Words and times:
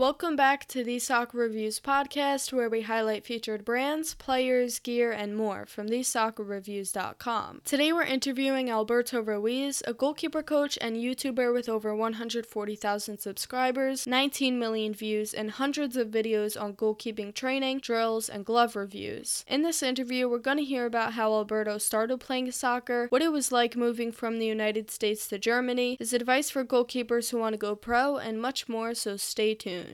Welcome 0.00 0.34
back 0.34 0.66
to 0.68 0.82
the 0.82 0.98
Soccer 0.98 1.36
Reviews 1.36 1.78
podcast, 1.78 2.54
where 2.54 2.70
we 2.70 2.80
highlight 2.80 3.26
featured 3.26 3.66
brands, 3.66 4.14
players, 4.14 4.78
gear, 4.78 5.12
and 5.12 5.36
more 5.36 5.66
from 5.66 5.90
thesoccerreviews.com. 5.90 7.60
Today 7.66 7.92
we're 7.92 8.04
interviewing 8.04 8.70
Alberto 8.70 9.20
Ruiz, 9.20 9.82
a 9.86 9.92
goalkeeper 9.92 10.42
coach 10.42 10.78
and 10.80 10.96
YouTuber 10.96 11.52
with 11.52 11.68
over 11.68 11.94
140,000 11.94 13.18
subscribers, 13.18 14.06
19 14.06 14.58
million 14.58 14.94
views, 14.94 15.34
and 15.34 15.50
hundreds 15.50 15.98
of 15.98 16.08
videos 16.08 16.58
on 16.58 16.72
goalkeeping 16.72 17.34
training, 17.34 17.80
drills, 17.80 18.30
and 18.30 18.46
glove 18.46 18.76
reviews. 18.76 19.44
In 19.46 19.60
this 19.60 19.82
interview, 19.82 20.30
we're 20.30 20.38
going 20.38 20.56
to 20.56 20.64
hear 20.64 20.86
about 20.86 21.12
how 21.12 21.34
Alberto 21.34 21.76
started 21.76 22.20
playing 22.20 22.50
soccer, 22.52 23.06
what 23.10 23.20
it 23.20 23.32
was 23.32 23.52
like 23.52 23.76
moving 23.76 24.12
from 24.12 24.38
the 24.38 24.46
United 24.46 24.90
States 24.90 25.28
to 25.28 25.38
Germany, 25.38 25.98
his 25.98 26.14
advice 26.14 26.48
for 26.48 26.64
goalkeepers 26.64 27.28
who 27.28 27.36
want 27.36 27.52
to 27.52 27.58
go 27.58 27.76
pro, 27.76 28.16
and 28.16 28.40
much 28.40 28.66
more, 28.66 28.94
so 28.94 29.18
stay 29.18 29.54
tuned 29.54 29.89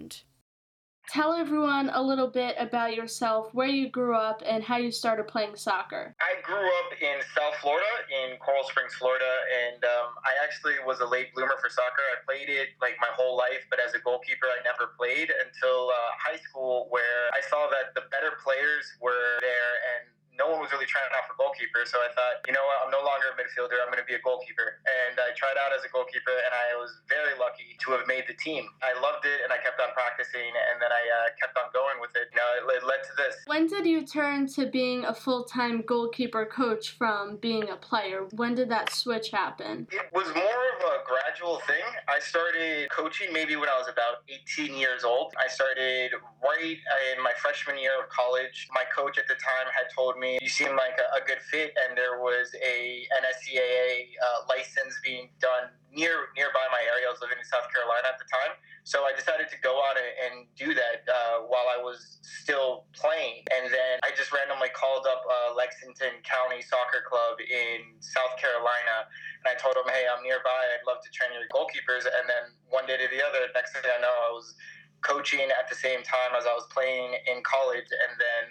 Tell 1.09 1.35
everyone 1.35 1.89
a 1.95 2.03
little 2.03 2.27
bit 2.27 2.57
about 2.59 2.97
yourself, 2.97 3.55
where 3.55 3.69
you 3.69 3.89
grew 3.89 4.17
up, 4.17 4.43
and 4.45 4.63
how 4.63 4.77
you 4.77 4.91
started 4.91 5.29
playing 5.29 5.55
soccer. 5.55 6.17
I 6.19 6.43
grew 6.43 6.67
up 6.67 6.91
in 7.01 7.23
South 7.31 7.55
Florida, 7.63 7.87
in 8.11 8.37
Coral 8.39 8.65
Springs, 8.65 8.93
Florida, 8.95 9.31
and 9.55 9.85
um, 9.85 10.19
I 10.27 10.35
actually 10.43 10.75
was 10.85 10.99
a 10.99 11.07
late 11.07 11.33
bloomer 11.33 11.55
for 11.63 11.71
soccer. 11.71 12.03
I 12.11 12.19
played 12.27 12.51
it 12.51 12.71
like 12.83 12.99
my 13.01 13.07
whole 13.15 13.37
life, 13.37 13.63
but 13.71 13.79
as 13.79 13.95
a 13.95 14.01
goalkeeper, 14.01 14.51
I 14.51 14.59
never 14.67 14.99
played 14.99 15.31
until 15.31 15.95
uh, 15.95 16.11
high 16.19 16.43
school, 16.43 16.89
where 16.91 17.31
I 17.31 17.41
saw 17.49 17.71
that 17.71 17.95
the 17.95 18.11
better 18.11 18.35
players 18.43 18.91
were 19.01 19.39
there 19.39 19.73
and 19.95 20.16
no 20.39 20.53
one 20.53 20.61
was 20.61 20.71
really 20.73 20.87
trying 20.87 21.09
out 21.17 21.25
for 21.25 21.37
goalkeeper. 21.37 21.85
So 21.89 21.99
I 22.01 22.13
thought, 22.13 22.45
you 22.45 22.53
know 22.53 22.63
what, 22.69 22.85
I'm 22.85 22.93
no 22.93 23.01
longer 23.01 23.33
a 23.33 23.37
midfielder. 23.37 23.81
I'm 23.81 23.89
going 23.89 24.01
to 24.01 24.09
be 24.09 24.17
a 24.17 24.23
goalkeeper. 24.23 24.81
And 24.85 25.17
I 25.17 25.33
tried 25.33 25.57
out 25.57 25.73
as 25.73 25.83
a 25.83 25.91
goalkeeper, 25.91 26.33
and 26.33 26.53
I 26.53 26.77
was 26.77 26.93
very 27.09 27.35
lucky 27.41 27.77
to 27.85 27.97
have 27.97 28.05
made 28.05 28.29
the 28.29 28.37
team. 28.37 28.69
I 28.85 28.93
loved 29.01 29.25
it, 29.25 29.41
and 29.43 29.51
I 29.53 29.59
kept 29.59 29.81
on 29.81 29.91
practicing, 29.97 30.53
and 30.53 30.77
then 30.81 30.93
I 30.93 31.03
uh, 31.03 31.33
kept 31.41 31.57
on 31.57 31.73
going 31.73 31.99
with 31.99 32.13
it. 32.15 32.29
You 32.33 32.39
know, 32.39 32.51
it, 32.61 32.63
it 32.81 32.85
led 32.85 33.03
to 33.09 33.15
this. 33.17 33.35
When 33.49 33.67
did 33.67 33.89
you 33.89 34.05
turn 34.05 34.47
to 34.55 34.69
being 34.69 35.09
a 35.09 35.15
full 35.17 35.45
time 35.45 35.83
goalkeeper 35.83 36.45
coach 36.45 36.95
from 37.01 37.41
being 37.41 37.73
a 37.73 37.77
player? 37.77 38.29
When 38.37 38.55
did 38.55 38.69
that 38.71 38.93
switch 38.93 39.33
happen? 39.33 39.89
It 39.91 40.13
was 40.13 40.29
more 40.37 40.63
of 40.77 40.81
a 40.85 40.97
gradual 41.09 41.65
thing. 41.67 41.85
I 42.09 42.21
started 42.21 42.93
coaching 42.93 43.33
maybe 43.33 43.57
when 43.57 43.69
I 43.69 43.79
was 43.81 43.89
about 43.89 44.29
18 44.29 44.77
years 44.77 45.05
old. 45.05 45.33
I 45.41 45.49
started 45.49 46.13
right 46.45 46.79
in 47.13 47.23
my 47.23 47.33
freshman 47.41 47.79
year 47.79 47.97
of 48.03 48.09
college. 48.11 48.69
My 48.73 48.85
coach 48.95 49.19
at 49.19 49.27
the 49.29 49.35
time 49.35 49.69
had 49.73 49.89
told 49.95 50.19
me 50.19 50.26
you 50.41 50.49
seemed 50.49 50.75
like 50.75 50.99
a, 50.99 51.07
a 51.19 51.23
good 51.27 51.43
fit, 51.51 51.73
and 51.77 51.97
there 51.97 52.21
was 52.21 52.51
a 52.59 53.07
NSCAA 53.23 54.15
uh, 54.19 54.47
license 54.49 54.99
being 55.05 55.31
done 55.41 55.71
near 55.93 56.33
nearby 56.37 56.67
my 56.73 56.83
area. 56.85 57.09
I 57.09 57.13
was 57.13 57.23
living 57.23 57.39
in 57.39 57.47
South 57.47 57.67
Carolina 57.73 58.11
at 58.11 58.19
the 58.19 58.29
time, 58.29 58.59
so 58.85 59.07
I 59.07 59.15
decided 59.15 59.49
to 59.51 59.59
go 59.63 59.79
out 59.87 59.97
and, 59.97 60.13
and 60.25 60.35
do 60.59 60.75
that 60.75 61.07
uh, 61.09 61.47
while 61.49 61.71
I 61.71 61.79
was 61.81 62.19
still 62.23 62.87
playing. 62.93 63.47
And 63.55 63.71
then 63.71 64.03
I 64.03 64.13
just 64.15 64.35
randomly 64.35 64.71
called 64.75 65.07
up 65.07 65.23
uh, 65.25 65.55
Lexington 65.55 66.21
County 66.27 66.61
Soccer 66.61 67.07
Club 67.07 67.39
in 67.41 67.97
South 68.03 68.35
Carolina, 68.37 69.07
and 69.43 69.47
I 69.47 69.55
told 69.57 69.79
them, 69.79 69.89
"Hey, 69.89 70.05
I'm 70.11 70.23
nearby. 70.27 70.61
I'd 70.75 70.85
love 70.89 71.01
to 71.05 71.11
train 71.15 71.31
your 71.33 71.47
goalkeepers." 71.53 72.09
And 72.09 72.27
then 72.27 72.57
one 72.69 72.89
day 72.91 72.99
to 72.99 73.09
the 73.09 73.23
other, 73.23 73.49
next 73.55 73.73
thing 73.77 73.87
I 73.87 74.01
know, 74.03 74.13
I 74.13 74.33
was 74.35 74.57
coaching 75.03 75.47
at 75.53 75.69
the 75.69 75.77
same 75.77 76.03
time 76.03 76.35
as 76.37 76.47
I 76.47 76.55
was 76.55 76.67
playing 76.73 77.15
in 77.29 77.43
college, 77.45 77.87
and 77.87 78.13
then 78.19 78.45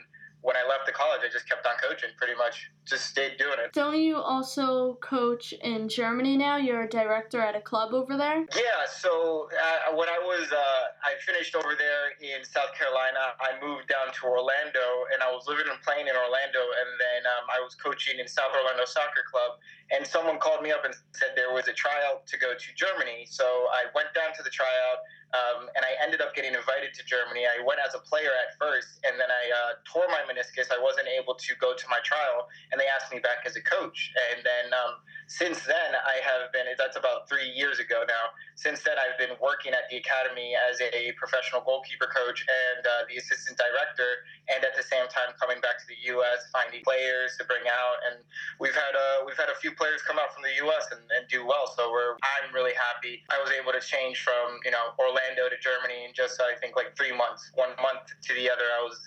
when 0.46 0.56
I 0.56 0.62
left 0.70 0.86
the 0.86 0.94
college, 0.94 1.26
I 1.26 1.30
just 1.34 1.50
kept 1.50 1.66
on 1.66 1.74
coaching 1.82 2.14
pretty 2.22 2.38
much. 2.38 2.70
Just 2.86 3.10
stayed 3.10 3.42
doing 3.42 3.58
it. 3.58 3.74
Don't 3.74 3.98
you 3.98 4.18
also 4.18 4.94
coach 5.02 5.58
in 5.66 5.90
Germany 5.90 6.38
now? 6.38 6.58
You're 6.58 6.84
a 6.84 6.90
director 6.90 7.42
at 7.42 7.56
a 7.56 7.62
club 7.62 7.96
over 7.98 8.16
there? 8.16 8.46
Yeah, 8.54 8.86
so 8.86 9.50
uh, 9.50 9.98
when 9.98 10.08
I 10.08 10.22
was, 10.22 10.46
uh, 10.54 10.94
I 11.02 11.18
finished 11.26 11.56
over 11.56 11.74
there 11.74 12.14
in 12.22 12.46
South 12.46 12.78
Carolina, 12.78 13.34
I 13.42 13.58
moved 13.58 13.90
down 13.90 14.14
to 14.14 14.22
Orlando 14.30 15.10
and 15.10 15.26
I 15.26 15.34
was 15.34 15.50
living 15.50 15.66
and 15.66 15.82
playing 15.82 16.06
in 16.06 16.14
Orlando. 16.14 16.62
And 16.62 16.90
then 17.02 17.26
um, 17.26 17.50
I 17.50 17.58
was 17.58 17.74
coaching 17.74 18.22
in 18.22 18.28
South 18.30 18.54
Orlando 18.54 18.86
Soccer 18.86 19.26
Club. 19.26 19.58
And 19.90 20.06
someone 20.06 20.38
called 20.38 20.62
me 20.62 20.70
up 20.70 20.86
and 20.86 20.94
said 21.18 21.34
there 21.34 21.54
was 21.54 21.68
a 21.68 21.74
tryout 21.74 22.26
to 22.30 22.38
go 22.38 22.54
to 22.54 22.68
Germany. 22.78 23.26
So 23.26 23.66
I 23.74 23.90
went 23.98 24.14
down 24.14 24.30
to 24.38 24.46
the 24.46 24.54
tryout 24.54 25.02
um, 25.36 25.68
and 25.76 25.84
I 25.84 26.00
ended 26.00 26.24
up 26.24 26.32
getting 26.32 26.56
invited 26.56 26.96
to 26.96 27.04
Germany. 27.04 27.44
I 27.44 27.60
went 27.68 27.84
as 27.84 27.92
a 27.92 28.00
player 28.00 28.32
at 28.32 28.56
first, 28.56 29.04
and 29.04 29.20
then 29.20 29.28
I 29.28 29.44
uh, 29.52 29.72
tore 29.84 30.08
my 30.08 30.24
meniscus. 30.24 30.72
I 30.72 30.80
wasn't 30.80 31.12
able 31.12 31.36
to 31.36 31.52
go 31.60 31.76
to 31.76 31.86
my 31.92 32.00
trial, 32.08 32.48
and 32.72 32.80
they 32.80 32.88
asked 32.88 33.12
me 33.12 33.20
back 33.20 33.44
as 33.44 33.60
a 33.60 33.64
coach. 33.64 34.16
And 34.32 34.40
then 34.48 34.72
um, 34.72 35.04
since 35.28 35.60
then, 35.68 35.92
I 35.98 36.24
have 36.24 36.54
been, 36.56 36.70
that's 36.80 36.96
about 36.96 37.28
three 37.28 37.52
years 37.52 37.84
ago 37.84 38.08
now. 38.08 38.32
Since 38.56 38.88
then, 38.88 38.96
I've 38.96 39.20
been 39.20 39.36
working 39.44 39.76
at 39.76 39.92
the 39.92 40.00
academy 40.00 40.56
as 40.56 40.80
a 40.80 41.12
professional 41.20 41.60
goalkeeper 41.66 42.08
coach 42.08 42.46
and 42.48 42.86
uh, 42.86 43.04
the 43.12 43.20
assistant 43.20 43.60
director, 43.60 44.24
and 44.48 44.64
at 44.64 44.78
the 44.78 44.86
same 44.86 45.10
time, 45.12 45.36
coming 45.36 45.60
back 45.60 45.82
to 45.84 45.88
the 45.90 46.00
U.S., 46.16 46.48
finding 46.54 46.80
players 46.86 47.36
to 47.42 47.44
bring 47.50 47.68
out. 47.68 47.98
And 48.08 48.24
we've 48.62 48.78
had 48.78 48.94
a, 48.96 49.26
we've 49.28 49.38
had 49.38 49.52
a 49.52 49.58
few 49.60 49.76
players 49.76 50.00
come 50.06 50.22
out 50.22 50.32
from 50.32 50.46
the 50.48 50.56
U.S. 50.70 50.88
and, 50.94 51.04
and 51.18 51.28
do 51.28 51.44
well. 51.44 51.68
So 51.76 51.92
we're, 51.92 52.16
I'm 52.24 52.54
really 52.54 52.78
happy. 52.78 53.26
I 53.34 53.42
was 53.42 53.52
able 53.52 53.74
to 53.74 53.82
change 53.82 54.22
from, 54.22 54.62
you 54.64 54.72
know, 54.72 54.94
Orlando 55.02 55.25
Orlando 55.26 55.56
to 55.56 55.62
Germany 55.62 56.06
in 56.06 56.14
just 56.14 56.42
I 56.42 56.58
think 56.60 56.76
like 56.76 56.96
three 56.98 57.16
months. 57.16 57.52
One 57.56 57.70
month 57.82 58.08
to 58.24 58.34
the 58.34 58.50
other, 58.50 58.64
I 58.80 58.84
was 58.84 59.00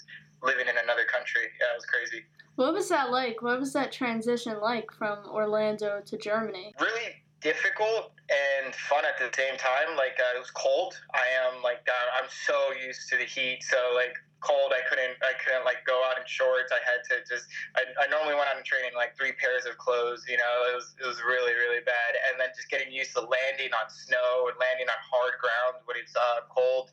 living 0.42 0.66
in 0.68 0.76
another 0.82 1.04
country. 1.04 1.42
Yeah, 1.60 1.72
it 1.72 1.76
was 1.76 1.86
crazy. 1.86 2.24
What 2.56 2.74
was 2.74 2.88
that 2.88 3.10
like? 3.10 3.42
What 3.42 3.60
was 3.60 3.72
that 3.72 3.92
transition 3.92 4.60
like 4.60 4.90
from 4.92 5.18
Orlando 5.28 6.00
to 6.04 6.18
Germany? 6.18 6.74
Really 6.80 7.22
difficult 7.40 8.12
and 8.28 8.74
fun 8.74 9.04
at 9.04 9.18
the 9.18 9.34
same 9.36 9.56
time. 9.58 9.96
Like 9.96 10.18
uh, 10.18 10.36
it 10.36 10.40
was 10.40 10.50
cold. 10.50 10.94
I 11.14 11.26
am 11.46 11.62
like 11.62 11.86
uh, 11.86 12.22
I'm 12.22 12.28
so 12.46 12.72
used 12.84 13.08
to 13.10 13.16
the 13.16 13.24
heat, 13.24 13.62
so 13.62 13.76
like 13.94 14.14
cold. 14.40 14.70
I 14.74 14.82
couldn't 14.86 15.18
I 15.22 15.34
couldn't 15.42 15.64
like 15.64 15.82
go 15.86 16.02
out 16.06 16.18
in 16.18 16.24
shorts. 16.26 16.70
I 16.70 16.80
had 16.86 17.02
to 17.12 17.22
just 17.26 17.50
I, 17.74 17.84
I 18.02 18.06
normally 18.08 18.34
went 18.34 18.50
on 18.50 18.62
training 18.62 18.94
like 18.94 19.18
three 19.18 19.34
pairs 19.36 19.66
of 19.66 19.78
clothes. 19.78 20.24
You 20.28 20.38
know, 20.38 20.54
it 20.70 20.74
was 20.74 20.94
it 20.98 21.06
was 21.06 21.18
really 21.22 21.54
really 21.54 21.82
bad. 21.82 22.18
And 22.30 22.38
then 22.38 22.50
just 22.54 22.70
getting 22.70 22.90
used 22.90 23.14
to 23.18 23.22
landing 23.22 23.74
on 23.74 23.90
snow 23.90 24.50
and 24.50 24.56
landing 24.58 24.86
on 24.86 24.98
hard 24.98 25.38
ground 25.42 25.82
when 25.86 25.98
it's 25.98 26.14
uh, 26.14 26.46
cold. 26.50 26.90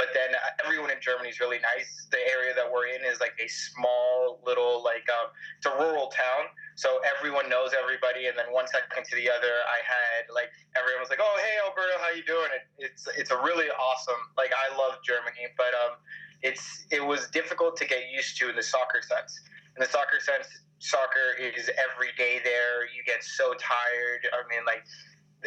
But 0.00 0.08
then 0.16 0.32
everyone 0.64 0.88
in 0.90 0.96
Germany 1.04 1.28
is 1.28 1.38
really 1.38 1.60
nice. 1.60 2.08
The 2.08 2.20
area 2.24 2.56
that 2.56 2.64
we're 2.64 2.88
in 2.88 3.04
is 3.04 3.20
like 3.20 3.36
a 3.36 3.48
small 3.48 4.40
little 4.40 4.80
like 4.80 5.04
um, 5.12 5.28
it's 5.60 5.68
a 5.68 5.74
rural 5.76 6.08
town, 6.08 6.48
so 6.80 7.00
everyone 7.04 7.52
knows 7.52 7.76
everybody. 7.76 8.26
And 8.26 8.36
then 8.36 8.48
one 8.48 8.64
second 8.66 9.04
to 9.04 9.14
the 9.16 9.28
other, 9.28 9.52
I 9.68 9.84
had 9.84 10.32
like 10.32 10.48
everyone 10.80 11.04
was 11.04 11.12
like, 11.12 11.20
"Oh, 11.20 11.36
hey 11.44 11.60
Alberto, 11.60 12.00
how 12.00 12.08
you 12.08 12.24
doing?" 12.24 12.48
It, 12.56 12.64
it's 12.88 13.04
it's 13.20 13.30
a 13.36 13.38
really 13.44 13.68
awesome. 13.68 14.20
Like 14.36 14.52
I 14.56 14.72
love 14.80 14.96
Germany, 15.04 15.52
but 15.60 15.76
um, 15.76 16.00
it's 16.42 16.86
it 16.90 17.04
was 17.04 17.28
difficult 17.30 17.76
to 17.76 17.86
get 17.86 18.10
used 18.12 18.36
to 18.38 18.50
in 18.50 18.56
the 18.56 18.62
soccer 18.62 19.00
sense. 19.02 19.40
In 19.76 19.80
the 19.80 19.88
soccer 19.88 20.20
sense, 20.20 20.46
soccer 20.78 21.38
is 21.38 21.70
every 21.70 22.10
day 22.18 22.40
there. 22.42 22.84
You 22.84 23.02
get 23.06 23.22
so 23.22 23.54
tired. 23.54 24.26
I 24.32 24.42
mean, 24.50 24.64
like 24.66 24.84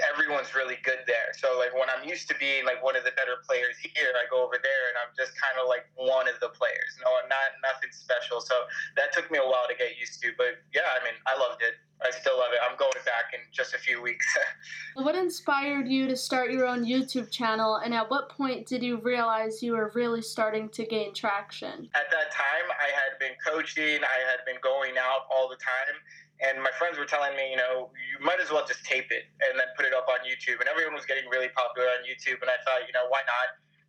everyone's 0.03 0.51
really 0.56 0.78
good 0.83 1.07
there. 1.07 1.31
So 1.39 1.56
like 1.56 1.72
when 1.72 1.88
I'm 1.88 2.03
used 2.07 2.28
to 2.28 2.35
being 2.35 2.66
like 2.66 2.83
one 2.83 2.95
of 2.95 3.03
the 3.07 3.16
better 3.16 3.39
players 3.47 3.79
here, 3.79 4.11
I 4.16 4.28
go 4.28 4.44
over 4.44 4.59
there 4.59 4.83
and 4.91 4.95
I'm 5.00 5.16
just 5.16 5.39
kind 5.39 5.56
of 5.56 5.72
like 5.72 5.88
one 5.95 6.28
of 6.28 6.35
the 6.44 6.51
players. 6.51 7.00
No, 7.00 7.11
not 7.31 7.56
nothing 7.63 7.91
special. 7.95 8.44
So 8.44 8.67
that 9.00 9.16
took 9.16 9.31
me 9.31 9.39
a 9.39 9.47
while 9.47 9.67
to 9.72 9.75
get 9.75 9.95
used 9.95 10.19
to. 10.23 10.35
But 10.35 10.59
yeah, 10.75 10.88
I 10.91 11.00
mean, 11.03 11.16
I 11.23 11.39
loved 11.39 11.63
it. 11.63 11.79
I 12.03 12.11
still 12.11 12.38
love 12.38 12.51
it. 12.51 12.59
I'm 12.59 12.78
going 12.78 12.91
back 13.06 13.31
in 13.33 13.39
just 13.53 13.73
a 13.73 13.78
few 13.78 14.01
weeks. 14.01 14.25
what 14.95 15.16
inspired 15.16 15.88
you 15.88 16.07
to 16.07 16.17
start 16.17 16.51
your 16.51 16.67
own 16.67 16.83
YouTube 16.83 17.31
channel, 17.31 17.77
and 17.77 17.94
at 17.94 18.09
what 18.09 18.29
point 18.29 18.67
did 18.67 18.83
you 18.83 18.97
realize 18.97 19.63
you 19.63 19.73
were 19.73 19.91
really 19.95 20.22
starting 20.22 20.67
to 20.69 20.85
gain 20.85 21.13
traction? 21.13 21.89
At 21.95 22.12
that 22.12 22.31
time, 22.31 22.67
I 22.79 22.91
had 22.91 23.17
been 23.19 23.31
coaching, 23.45 24.03
I 24.03 24.29
had 24.29 24.44
been 24.45 24.57
going 24.62 24.95
out 25.00 25.22
all 25.31 25.47
the 25.47 25.56
time, 25.56 25.95
and 26.41 26.62
my 26.62 26.72
friends 26.78 26.97
were 26.97 27.06
telling 27.06 27.35
me, 27.38 27.50
you 27.50 27.56
know, 27.56 27.90
you 27.96 28.19
might 28.25 28.40
as 28.41 28.51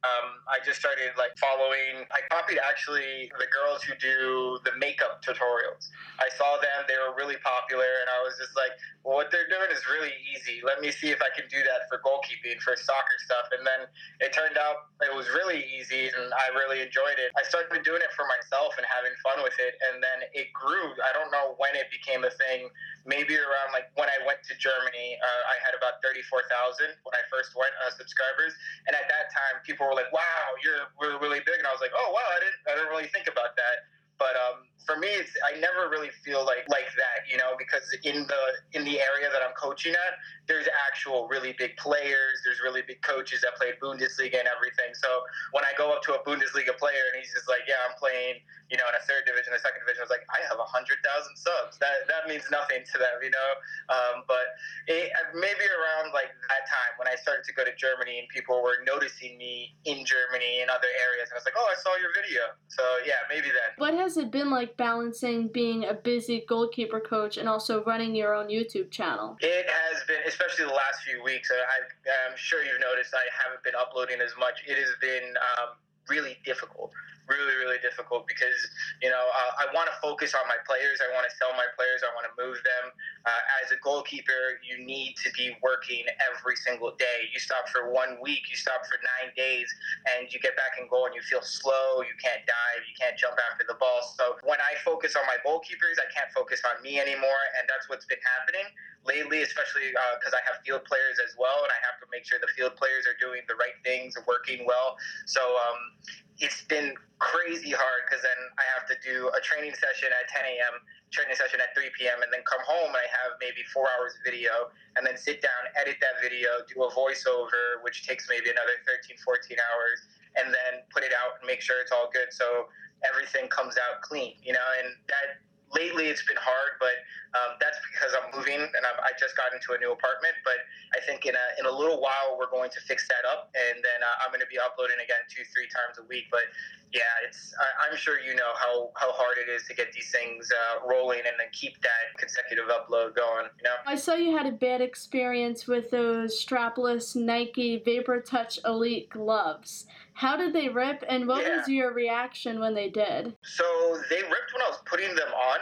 um, 0.06 0.27
I 0.47 0.62
just 0.62 0.78
started 0.78 1.11
like 1.19 1.34
following. 1.39 2.06
I 2.14 2.23
copied 2.31 2.62
actually 2.62 3.31
the 3.38 3.50
girls 3.50 3.82
who 3.82 3.94
do 3.99 4.58
the 4.62 4.73
makeup 4.79 5.23
tutorials. 5.23 5.91
I 6.23 6.31
saw 6.38 6.56
them; 6.62 6.87
they 6.87 6.97
were 6.97 7.14
really 7.19 7.37
popular, 7.43 7.88
and 8.03 8.08
I 8.08 8.23
was 8.23 8.38
just 8.38 8.55
like, 8.55 8.73
"Well, 9.03 9.19
what 9.19 9.35
they're 9.35 9.50
doing 9.50 9.69
is 9.75 9.82
really 9.91 10.14
easy. 10.31 10.62
Let 10.62 10.81
me 10.81 10.94
see 10.94 11.11
if 11.11 11.20
I 11.20 11.31
can 11.35 11.50
do 11.50 11.58
that 11.67 11.91
for 11.91 11.99
goalkeeping, 12.06 12.62
for 12.62 12.79
soccer 12.79 13.19
stuff." 13.26 13.50
And 13.50 13.67
then 13.67 13.91
it 14.23 14.31
turned 14.31 14.56
out 14.56 14.94
it 15.03 15.14
was 15.14 15.26
really 15.35 15.67
easy, 15.75 16.08
and 16.08 16.31
I 16.31 16.47
really 16.55 16.81
enjoyed 16.81 17.19
it. 17.19 17.35
I 17.35 17.43
started 17.44 17.82
doing 17.82 18.00
it 18.00 18.12
for 18.14 18.25
myself 18.31 18.79
and 18.79 18.87
having 18.87 19.12
fun 19.20 19.43
with 19.43 19.56
it, 19.58 19.75
and 19.91 19.99
then 19.99 20.31
it 20.32 20.53
grew. 20.55 20.94
I 21.03 21.11
don't 21.12 21.32
know 21.35 21.58
when 21.58 21.75
it 21.75 21.91
became 21.91 22.23
a 22.23 22.32
thing. 22.32 22.70
Maybe 23.06 23.35
around 23.38 23.75
like 23.75 23.91
when 23.99 24.08
I 24.08 24.19
went 24.26 24.43
to 24.47 24.55
Germany, 24.58 25.19
uh, 25.19 25.53
I 25.53 25.56
had 25.67 25.75
about 25.75 25.99
thirty-four 26.03 26.47
thousand 26.47 26.94
when 27.03 27.14
I 27.17 27.23
first 27.29 27.55
went 27.58 27.75
uh, 27.82 27.91
subscribers, 27.94 28.55
and 28.87 28.94
at 28.94 29.06
that 29.11 29.31
time, 29.35 29.62
people 29.67 29.87
were 29.88 29.95
like, 29.96 30.12
"Wow, 30.12 30.44
you're 30.62 30.93
really 31.00 31.19
really 31.19 31.40
big," 31.40 31.58
and 31.58 31.66
I 31.66 31.72
was 31.72 31.81
like, 31.81 31.93
"Oh 31.96 32.12
wow, 32.12 32.28
I 32.28 32.38
didn't 32.38 32.60
I 32.69 32.70
didn't 32.76 32.90
really 32.93 33.08
think 33.08 33.26
about 33.26 33.56
that." 33.56 33.88
But 34.19 34.35
um, 34.37 34.65
for 34.87 34.97
me, 34.97 35.11
it's 35.11 35.35
I 35.43 35.59
never 35.59 35.91
really 35.91 36.15
feel 36.25 36.47
like 36.47 36.63
like 36.71 36.87
that, 36.95 37.27
you 37.27 37.37
know, 37.37 37.59
because 37.59 37.83
in 38.07 38.25
the 38.31 38.43
in 38.73 38.87
the 38.87 39.03
area 39.03 39.27
that 39.29 39.43
I'm 39.43 39.53
coaching 39.59 39.93
at, 39.93 40.15
there's 40.47 40.71
actual 40.87 41.27
really 41.27 41.53
big 41.59 41.77
players. 41.77 42.41
There's 42.47 42.63
really 42.63 42.87
big 42.87 43.03
coaches 43.03 43.43
that 43.43 43.59
play 43.59 43.75
Bundesliga 43.83 44.39
and 44.39 44.47
everything. 44.47 44.95
So 44.95 45.27
when 45.51 45.67
I 45.67 45.75
go 45.75 45.91
up 45.91 46.07
to 46.07 46.15
a 46.15 46.23
Bundesliga 46.23 46.79
player 46.79 47.03
and 47.13 47.19
he's 47.19 47.35
just 47.35 47.51
like, 47.51 47.67
"Yeah, 47.67 47.83
I'm 47.83 47.99
playing," 47.99 48.39
you 48.71 48.79
know, 48.79 48.87
in 48.87 48.95
a 48.95 49.03
third 49.11 49.27
division, 49.27 49.53
a 49.53 49.59
second 49.59 49.83
division, 49.83 50.01
I 50.01 50.07
was 50.07 50.15
like, 50.15 50.25
"I 50.31 50.39
have 50.47 50.63
a 50.63 50.69
hundred 50.71 51.03
thousand 51.03 51.35
subs." 51.35 51.83
That 51.83 52.07
that 52.07 52.31
means 52.31 52.47
nothing 52.55 52.87
to 52.87 52.97
them, 52.97 53.19
you 53.27 53.35
know. 53.35 53.51
Um, 53.91 54.23
but 54.31 54.55
it, 54.87 55.11
maybe 55.35 55.67
around 55.67 56.15
like 56.15 56.31
that 56.47 56.65
time 56.71 56.95
when 56.97 57.11
I 57.11 57.19
started 57.19 57.43
to 57.51 57.53
go 57.59 57.67
to 57.67 57.75
Germany 57.75 58.23
and 58.23 58.31
people 58.31 58.63
were 58.63 58.87
noticing 58.87 59.35
me 59.35 59.75
in 59.83 60.07
Germany 60.07 60.63
and 60.63 60.71
other 60.71 60.89
areas, 60.95 61.27
and 61.29 61.35
I 61.35 61.43
was 61.43 61.47
like, 61.49 61.59
"Oh, 61.59 61.67
I 61.67 61.75
saw 61.83 61.99
your 61.99 62.15
video." 62.15 62.55
So 62.71 62.87
yeah, 63.03 63.27
maybe 63.27 63.51
then. 63.51 63.75
What 63.83 63.99
has 64.06 64.17
it 64.17 64.31
been 64.31 64.50
like 64.50 64.76
balancing 64.76 65.49
being 65.49 65.85
a 65.87 65.93
busy 65.93 66.44
goalkeeper 66.49 67.00
coach 67.00 67.38
and 67.38 67.49
also 67.49 67.82
running 67.82 68.14
your 68.14 68.35
own 68.35 68.47
YouTube 68.47 68.88
channel? 68.88 69.37
It 69.41 69.67
has 69.69 70.05
been, 70.05 70.20
especially 70.29 70.67
the 70.67 70.70
last 70.70 71.03
few 71.03 71.20
weeks. 71.25 71.50
I, 71.50 72.31
am 72.31 72.37
sure 72.37 72.62
you've 72.62 72.81
noticed 72.81 73.12
I 73.14 73.26
haven't 73.44 73.64
been 73.64 73.75
uploading 73.75 74.20
as 74.20 74.31
much. 74.38 74.62
It 74.64 74.79
has 74.79 74.94
been 75.00 75.35
um, 75.58 75.70
really 76.08 76.38
difficult 76.44 76.93
really, 77.26 77.55
really 77.58 77.78
difficult 77.82 78.26
because, 78.26 78.56
you 79.02 79.11
know, 79.11 79.20
uh, 79.20 79.62
I 79.62 79.70
want 79.75 79.90
to 79.90 79.96
focus 79.99 80.34
on 80.34 80.46
my 80.46 80.58
players. 80.67 81.02
I 81.02 81.11
want 81.14 81.26
to 81.26 81.34
sell 81.34 81.50
my 81.55 81.67
players. 81.75 82.02
I 82.06 82.11
want 82.14 82.26
to 82.26 82.34
move 82.38 82.58
them. 82.62 82.94
Uh, 83.26 83.43
as 83.62 83.75
a 83.75 83.78
goalkeeper, 83.82 84.62
you 84.62 84.78
need 84.82 85.19
to 85.23 85.28
be 85.34 85.55
working 85.62 86.06
every 86.23 86.56
single 86.56 86.94
day. 86.94 87.26
You 87.34 87.38
stop 87.43 87.69
for 87.69 87.90
one 87.90 88.19
week, 88.23 88.46
you 88.46 88.56
stop 88.56 88.87
for 88.87 88.99
nine 89.02 89.34
days, 89.34 89.67
and 90.14 90.31
you 90.31 90.38
get 90.38 90.55
back 90.55 90.78
in 90.78 90.87
goal 90.87 91.06
and 91.11 91.14
you 91.14 91.23
feel 91.26 91.43
slow. 91.43 92.02
You 92.06 92.14
can't 92.23 92.43
dive. 92.46 92.81
You 92.87 92.94
can't 92.94 93.19
jump 93.19 93.37
after 93.50 93.67
the 93.67 93.75
ball. 93.76 94.06
So 94.14 94.38
when 94.46 94.62
I 94.62 94.79
focus 94.87 95.19
on 95.19 95.26
my 95.26 95.38
goalkeepers, 95.43 95.99
I 95.99 96.06
can't 96.14 96.31
focus 96.31 96.62
on 96.62 96.79
me 96.82 97.02
anymore. 97.02 97.43
And 97.58 97.67
that's 97.67 97.90
what's 97.90 98.06
been 98.06 98.22
happening 98.22 98.70
lately, 99.06 99.43
especially 99.43 99.94
because 99.94 100.34
uh, 100.34 100.38
I 100.38 100.43
have 100.50 100.62
field 100.67 100.84
players 100.84 101.17
as 101.22 101.38
well, 101.38 101.62
and 101.62 101.70
I 101.70 101.79
have 101.87 101.99
to 102.02 102.06
make 102.11 102.26
sure 102.26 102.43
the 102.43 102.50
field 102.58 102.75
players 102.75 103.06
are 103.06 103.14
doing 103.22 103.46
the 103.46 103.55
right 103.55 103.79
things, 103.87 104.19
and 104.19 104.26
working 104.26 104.67
well. 104.67 104.99
So 105.25 105.40
um, 105.40 105.94
it's 106.38 106.62
been 106.69 106.93
crazy 107.19 107.73
hard 107.73 108.05
because 108.05 108.21
then 108.21 108.37
I 108.61 108.65
have 108.77 108.85
to 108.93 108.97
do 109.00 109.33
a 109.33 109.41
training 109.41 109.73
session 109.73 110.12
at 110.12 110.29
10 110.29 110.44
a.m., 110.44 110.75
training 111.09 111.33
session 111.33 111.65
at 111.65 111.73
3 111.73 111.88
p.m., 111.97 112.21
and 112.21 112.29
then 112.29 112.44
come 112.44 112.61
home 112.61 112.93
and 112.93 113.00
I 113.00 113.09
have 113.09 113.41
maybe 113.41 113.65
four 113.73 113.88
hours 113.97 114.12
of 114.21 114.23
video, 114.27 114.69
and 114.97 115.06
then 115.06 115.17
sit 115.17 115.41
down, 115.41 115.73
edit 115.81 115.97
that 116.05 116.21
video, 116.21 116.61
do 116.69 116.85
a 116.85 116.91
voiceover, 116.93 117.81
which 117.81 118.05
takes 118.05 118.29
maybe 118.29 118.53
another 118.53 118.77
13, 118.85 119.17
14 119.17 119.56
hours, 119.56 119.99
and 120.37 120.53
then 120.53 120.85
put 120.93 121.00
it 121.00 121.17
out 121.17 121.41
and 121.41 121.49
make 121.49 121.65
sure 121.65 121.81
it's 121.81 121.93
all 121.93 122.12
good 122.12 122.29
so 122.29 122.69
everything 123.09 123.49
comes 123.49 123.81
out 123.81 124.05
clean, 124.05 124.37
you 124.44 124.53
know, 124.53 124.69
and 124.81 124.93
that 125.09 125.41
lately 125.75 126.07
it's 126.07 126.25
been 126.25 126.39
hard, 126.39 126.79
but 126.79 126.95
um, 127.35 127.59
that's 127.61 127.77
because 127.91 128.15
I'm 128.15 128.31
moving 128.33 128.61
and 128.63 128.83
I'm, 128.87 128.99
i 129.03 129.13
just 129.19 129.37
got 129.37 129.53
into 129.53 129.75
a 129.75 129.79
new 129.79 129.93
apartment. 129.93 130.39
But 130.47 130.63
I 130.95 131.03
think 131.05 131.27
in 131.27 131.35
a, 131.35 131.47
in 131.59 131.67
a 131.67 131.75
little 131.75 132.01
while 132.01 132.39
we're 132.39 132.51
going 132.51 132.71
to 132.71 132.81
fix 132.87 133.09
that 133.09 133.27
up, 133.27 133.51
and 133.53 133.83
then 133.83 134.01
uh, 134.01 134.23
I'm 134.23 134.31
going 134.31 134.45
to 134.45 134.51
be 134.51 134.59
uploading 134.59 135.03
again 135.03 135.27
two 135.29 135.43
three 135.51 135.69
times 135.69 135.99
a 135.99 136.05
week. 136.07 136.31
But 136.31 136.47
yeah, 136.95 137.27
it's 137.27 137.53
I, 137.59 137.91
am 137.91 137.97
sure 137.97 138.21
you 138.21 138.35
know 138.35 138.53
how, 138.55 138.91
how 138.97 139.13
hard 139.13 139.37
it 139.39 139.51
is 139.51 139.67
to 139.67 139.75
get 139.75 139.93
these 139.93 140.11
things 140.11 140.49
uh, 140.53 140.87
rolling 140.87 141.21
and 141.27 141.35
then 141.39 141.49
keep 141.53 141.81
that 141.83 142.17
consecutive 142.17 142.67
upload 142.67 143.15
going. 143.17 143.51
You 143.59 143.65
know. 143.65 143.77
I 143.87 143.97
saw 143.97 144.15
you 144.15 144.37
had 144.37 144.47
a 144.47 144.53
bad 144.53 144.81
experience 144.81 145.67
with 145.67 145.91
those 145.91 146.43
strapless 146.43 147.17
Nike 147.17 147.83
Vapor 147.85 148.21
Touch 148.21 148.59
Elite 148.65 149.11
gloves. 149.11 149.87
How 150.17 150.37
did 150.37 150.55
they 150.55 150.69
rip, 150.69 151.05
and 151.09 151.29
what 151.29 151.45
yeah. 151.45 151.59
was 151.59 151.69
your 151.69 151.93
reaction 151.93 152.59
when 152.59 152.75
they 152.75 152.89
did? 152.89 153.37
So 153.43 153.65
they 154.09 154.23
ripped 154.23 154.53
when 154.55 154.63
I 154.63 154.69
was 154.69 154.81
putting 154.87 155.15
them 155.15 155.29
on 155.29 155.59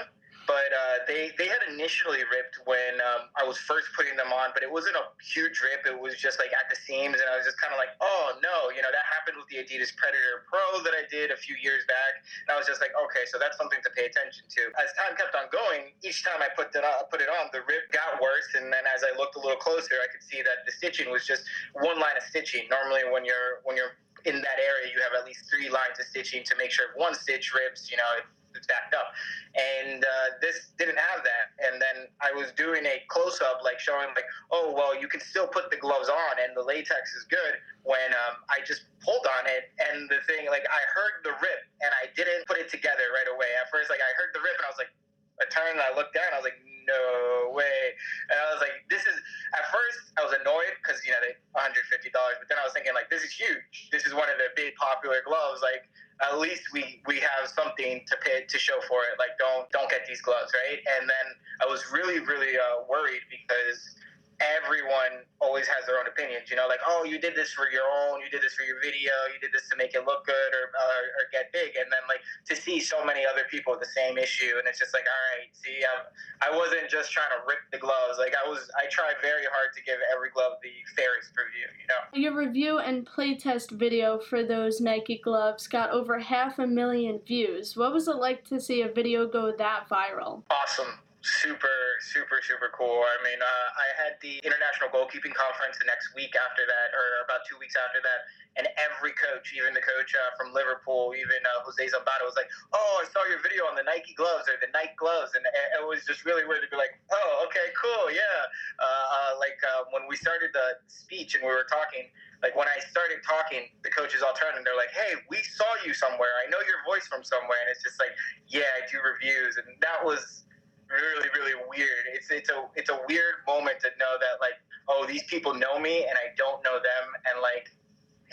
but 0.46 0.70
uh, 0.72 1.04
they 1.08 1.32
they 1.36 1.48
had 1.48 1.60
initially 1.72 2.20
ripped 2.28 2.60
when 2.64 3.00
um, 3.00 3.32
I 3.36 3.44
was 3.44 3.56
first 3.56 3.88
putting 3.96 4.16
them 4.16 4.32
on, 4.32 4.52
but 4.52 4.62
it 4.62 4.70
wasn't 4.70 4.96
a 4.96 5.04
huge 5.20 5.60
rip. 5.60 5.88
It 5.88 5.96
was 5.96 6.16
just 6.20 6.38
like 6.38 6.52
at 6.52 6.68
the 6.68 6.76
seams, 6.76 7.20
and 7.20 7.28
I 7.28 7.36
was 7.36 7.44
just 7.44 7.60
kind 7.60 7.72
of 7.72 7.78
like, 7.80 7.96
oh 8.00 8.36
no, 8.44 8.68
you 8.72 8.84
know 8.84 8.92
that 8.92 9.04
happened 9.08 9.40
with 9.40 9.48
the 9.48 9.60
Adidas 9.64 9.92
Predator 9.96 10.44
Pro 10.48 10.84
that 10.84 10.92
I 10.92 11.08
did 11.08 11.32
a 11.32 11.38
few 11.38 11.56
years 11.56 11.84
back, 11.88 12.20
and 12.44 12.52
I 12.52 12.56
was 12.56 12.68
just 12.68 12.80
like, 12.80 12.92
okay, 13.08 13.24
so 13.28 13.40
that's 13.40 13.56
something 13.56 13.80
to 13.82 13.90
pay 13.96 14.04
attention 14.08 14.44
to. 14.44 14.62
As 14.76 14.92
time 14.96 15.16
kept 15.16 15.32
on 15.32 15.48
going, 15.48 15.96
each 16.04 16.24
time 16.24 16.44
I 16.44 16.52
put 16.52 16.72
it 16.76 16.84
on, 16.84 17.08
put 17.08 17.24
it 17.24 17.30
on, 17.32 17.48
the 17.52 17.64
rip 17.64 17.88
got 17.92 18.20
worse, 18.20 18.48
and 18.56 18.68
then 18.68 18.84
as 18.88 19.00
I 19.00 19.16
looked 19.16 19.36
a 19.36 19.42
little 19.42 19.60
closer, 19.60 19.96
I 20.00 20.08
could 20.12 20.24
see 20.24 20.44
that 20.44 20.64
the 20.68 20.72
stitching 20.72 21.08
was 21.08 21.24
just 21.24 21.48
one 21.80 21.96
line 21.96 22.16
of 22.16 22.24
stitching. 22.28 22.68
Normally, 22.68 23.08
when 23.08 23.24
you're 23.24 23.64
when 23.64 23.76
you're 23.76 23.96
in 24.24 24.36
that 24.40 24.58
area, 24.58 24.92
you 24.92 25.00
have 25.02 25.12
at 25.18 25.26
least 25.26 25.44
three 25.50 25.68
lines 25.68 26.00
of 26.00 26.06
stitching 26.06 26.42
to 26.44 26.54
make 26.56 26.70
sure 26.70 26.86
if 26.90 26.96
one 26.96 27.14
stitch 27.14 27.52
rips, 27.54 27.90
you 27.90 27.96
know, 27.96 28.24
it's 28.54 28.66
backed 28.66 28.94
up. 28.94 29.10
And 29.54 30.02
uh, 30.02 30.38
this 30.40 30.70
didn't 30.78 30.98
have 30.98 31.22
that. 31.22 31.54
And 31.62 31.82
then 31.82 32.06
I 32.22 32.30
was 32.32 32.54
doing 32.54 32.86
a 32.86 33.02
close 33.10 33.42
up, 33.42 33.62
like 33.62 33.78
showing, 33.78 34.10
like, 34.14 34.26
oh, 34.50 34.72
well, 34.74 34.94
you 34.94 35.06
can 35.06 35.20
still 35.20 35.46
put 35.46 35.70
the 35.70 35.76
gloves 35.76 36.08
on 36.08 36.34
and 36.42 36.56
the 36.56 36.62
latex 36.62 37.14
is 37.14 37.26
good. 37.26 37.58
When 37.82 38.14
um, 38.26 38.42
I 38.48 38.64
just 38.64 38.86
pulled 39.02 39.26
on 39.38 39.44
it 39.50 39.70
and 39.78 40.08
the 40.08 40.22
thing, 40.26 40.46
like, 40.48 40.64
I 40.70 40.82
heard 40.94 41.22
the 41.22 41.34
rip 41.42 41.62
and 41.82 41.90
I 42.00 42.10
didn't 42.14 42.46
put 42.46 42.58
it 42.58 42.70
together 42.70 43.12
right 43.12 43.28
away. 43.28 43.50
At 43.60 43.68
first, 43.70 43.90
like, 43.90 44.00
I 44.00 44.10
heard 44.16 44.32
the 44.32 44.40
rip 44.40 44.56
and 44.56 44.66
I 44.66 44.70
was 44.70 44.80
like, 44.80 44.94
I 45.42 45.44
turned 45.50 45.76
and 45.78 45.84
I 45.84 45.92
looked 45.92 46.14
down. 46.14 46.30
I 46.30 46.38
was 46.38 46.46
like, 46.46 46.58
no 46.86 47.50
way. 47.50 47.96
And 48.28 48.36
I 48.36 48.46
was 48.52 48.60
like, 48.60 48.84
this 48.92 49.02
is, 49.02 49.16
at 49.56 49.64
first, 49.72 50.12
I 50.16 50.22
was 50.22 50.36
annoyed 50.36 50.76
because, 50.78 51.00
you 51.02 51.10
know, 51.10 51.20
they 51.24 51.34
$150. 51.56 51.80
But 52.12 52.46
then 52.46 52.60
I 52.60 52.64
was 52.64 52.76
thinking, 52.76 52.94
like, 52.94 53.08
this 53.08 53.24
is 53.24 53.32
huge. 53.32 53.88
This 53.90 54.04
is 54.04 54.12
one 54.12 54.28
of 54.28 54.36
the 54.36 54.52
big 54.54 54.76
popular 54.76 55.24
gloves. 55.24 55.64
Like, 55.64 55.88
at 56.22 56.38
least 56.38 56.62
we 56.72 57.02
we 57.06 57.18
have 57.18 57.48
something 57.48 58.02
to 58.06 58.16
pay 58.22 58.44
to 58.46 58.58
show 58.58 58.78
for 58.86 59.02
it. 59.10 59.18
Like 59.18 59.34
don't 59.38 59.70
don't 59.70 59.90
get 59.90 60.06
these 60.06 60.20
gloves, 60.20 60.52
right? 60.54 60.78
And 60.98 61.08
then 61.08 61.26
I 61.62 61.66
was 61.66 61.82
really 61.92 62.20
really 62.20 62.56
uh, 62.56 62.86
worried 62.88 63.22
because 63.46 63.94
everyone 64.40 65.22
always 65.40 65.66
has 65.66 65.86
their 65.86 65.98
own 65.98 66.06
opinions. 66.06 66.50
You 66.50 66.56
know, 66.56 66.66
like, 66.66 66.80
oh, 66.86 67.04
you 67.04 67.18
did 67.18 67.34
this 67.34 67.52
for 67.52 67.70
your 67.70 67.84
own, 67.86 68.20
you 68.20 68.30
did 68.30 68.42
this 68.42 68.54
for 68.54 68.64
your 68.64 68.80
video, 68.80 69.12
you 69.32 69.38
did 69.40 69.52
this 69.52 69.68
to 69.70 69.76
make 69.76 69.94
it 69.94 70.04
look 70.06 70.26
good 70.26 70.50
or, 70.54 70.72
uh, 70.74 71.18
or 71.20 71.30
get 71.30 71.52
big. 71.52 71.76
And 71.76 71.86
then, 71.90 72.02
like, 72.08 72.20
to 72.48 72.56
see 72.56 72.80
so 72.80 73.04
many 73.04 73.24
other 73.24 73.42
people 73.50 73.72
with 73.72 73.80
the 73.80 73.92
same 73.94 74.18
issue, 74.18 74.58
and 74.58 74.66
it's 74.66 74.78
just 74.78 74.94
like, 74.94 75.04
all 75.06 75.22
right, 75.36 75.48
see, 75.52 75.84
I'm, 75.84 76.02
I 76.42 76.56
wasn't 76.56 76.90
just 76.90 77.12
trying 77.12 77.30
to 77.30 77.46
rip 77.46 77.62
the 77.70 77.78
gloves. 77.78 78.18
Like, 78.18 78.34
I 78.34 78.48
was, 78.48 78.70
I 78.76 78.88
tried 78.90 79.14
very 79.22 79.44
hard 79.44 79.74
to 79.76 79.82
give 79.82 79.98
every 80.12 80.30
glove 80.30 80.58
the 80.62 80.72
fairest 80.96 81.30
review, 81.36 81.68
you 81.78 81.86
know? 81.86 82.02
Your 82.14 82.34
review 82.34 82.78
and 82.78 83.06
playtest 83.06 83.70
video 83.72 84.18
for 84.18 84.42
those 84.42 84.80
Nike 84.80 85.20
gloves 85.22 85.68
got 85.68 85.90
over 85.90 86.18
half 86.18 86.58
a 86.58 86.66
million 86.66 87.20
views. 87.26 87.76
What 87.76 87.92
was 87.92 88.08
it 88.08 88.16
like 88.16 88.44
to 88.48 88.60
see 88.60 88.82
a 88.82 88.88
video 88.88 89.28
go 89.28 89.52
that 89.56 89.88
viral? 89.88 90.42
Awesome 90.50 90.98
super, 91.24 91.96
super, 92.04 92.44
super 92.44 92.68
cool. 92.76 93.00
I 93.00 93.16
mean, 93.24 93.40
uh, 93.40 93.68
I 93.80 93.88
had 93.96 94.20
the 94.20 94.44
International 94.44 94.92
Goalkeeping 94.92 95.32
Conference 95.32 95.80
the 95.80 95.88
next 95.88 96.12
week 96.12 96.36
after 96.36 96.68
that, 96.68 96.92
or 96.92 97.24
about 97.24 97.48
two 97.48 97.56
weeks 97.56 97.72
after 97.80 98.04
that, 98.04 98.28
and 98.60 98.68
every 98.76 99.16
coach, 99.16 99.50
even 99.56 99.72
the 99.72 99.82
coach 99.82 100.12
uh, 100.12 100.36
from 100.36 100.52
Liverpool, 100.52 101.16
even 101.16 101.40
uh, 101.42 101.64
Jose 101.64 101.80
Zambada, 101.80 102.28
was 102.28 102.36
like, 102.36 102.52
"Oh, 102.76 103.00
I 103.00 103.08
saw 103.08 103.24
your 103.24 103.40
video 103.40 103.64
on 103.64 103.74
the 103.74 103.82
Nike 103.82 104.12
gloves 104.12 104.46
or 104.52 104.60
the 104.60 104.68
Nike 104.76 104.92
gloves," 105.00 105.32
and 105.32 105.42
it, 105.48 105.80
was 105.80 106.04
just 106.04 106.28
really 106.28 106.44
weird 106.44 106.60
to 106.60 106.70
be 106.70 106.76
like, 106.76 106.92
"Oh, 107.08 107.48
okay, 107.48 107.72
cool, 107.72 108.12
yeah." 108.12 108.40
Uh, 108.76 108.84
uh, 108.84 109.32
like 109.40 109.56
uh, 109.64 109.88
when 109.96 110.04
we 110.04 110.20
started 110.20 110.52
the 110.52 110.76
speech 110.92 111.34
and 111.34 111.42
we 111.42 111.50
were 111.50 111.66
talking, 111.72 112.12
like 112.44 112.52
when 112.52 112.68
I 112.68 112.78
started 112.84 113.24
talking, 113.24 113.72
the 113.80 113.90
coaches 113.90 114.20
all 114.20 114.36
turned 114.36 114.60
and 114.60 114.64
they're 114.64 114.76
like, 114.76 114.92
"Hey, 114.92 115.16
we 115.32 115.40
saw 115.40 115.68
you 115.80 115.96
somewhere. 115.96 116.36
I 116.44 116.52
know 116.52 116.60
your 116.68 116.84
voice 116.84 117.08
from 117.08 117.24
somewhere." 117.24 117.58
And 117.64 117.72
it's 117.72 117.80
just 117.80 117.96
like, 117.96 118.12
"Yeah, 118.46 118.68
I 118.76 118.84
do 118.92 119.00
reviews," 119.00 119.56
and 119.56 119.72
that 119.80 120.04
was 120.04 120.43
really 120.90 121.28
really 121.34 121.56
weird. 121.68 122.04
It's 122.12 122.30
it's 122.30 122.50
a 122.50 122.66
it's 122.74 122.90
a 122.90 122.98
weird 123.08 123.44
moment 123.46 123.80
to 123.80 123.88
know 123.98 124.16
that 124.20 124.40
like 124.40 124.58
oh 124.88 125.06
these 125.06 125.24
people 125.24 125.54
know 125.54 125.78
me 125.78 126.06
and 126.06 126.16
I 126.18 126.34
don't 126.36 126.62
know 126.64 126.76
them. 126.76 127.04
And 127.26 127.40
like 127.40 127.70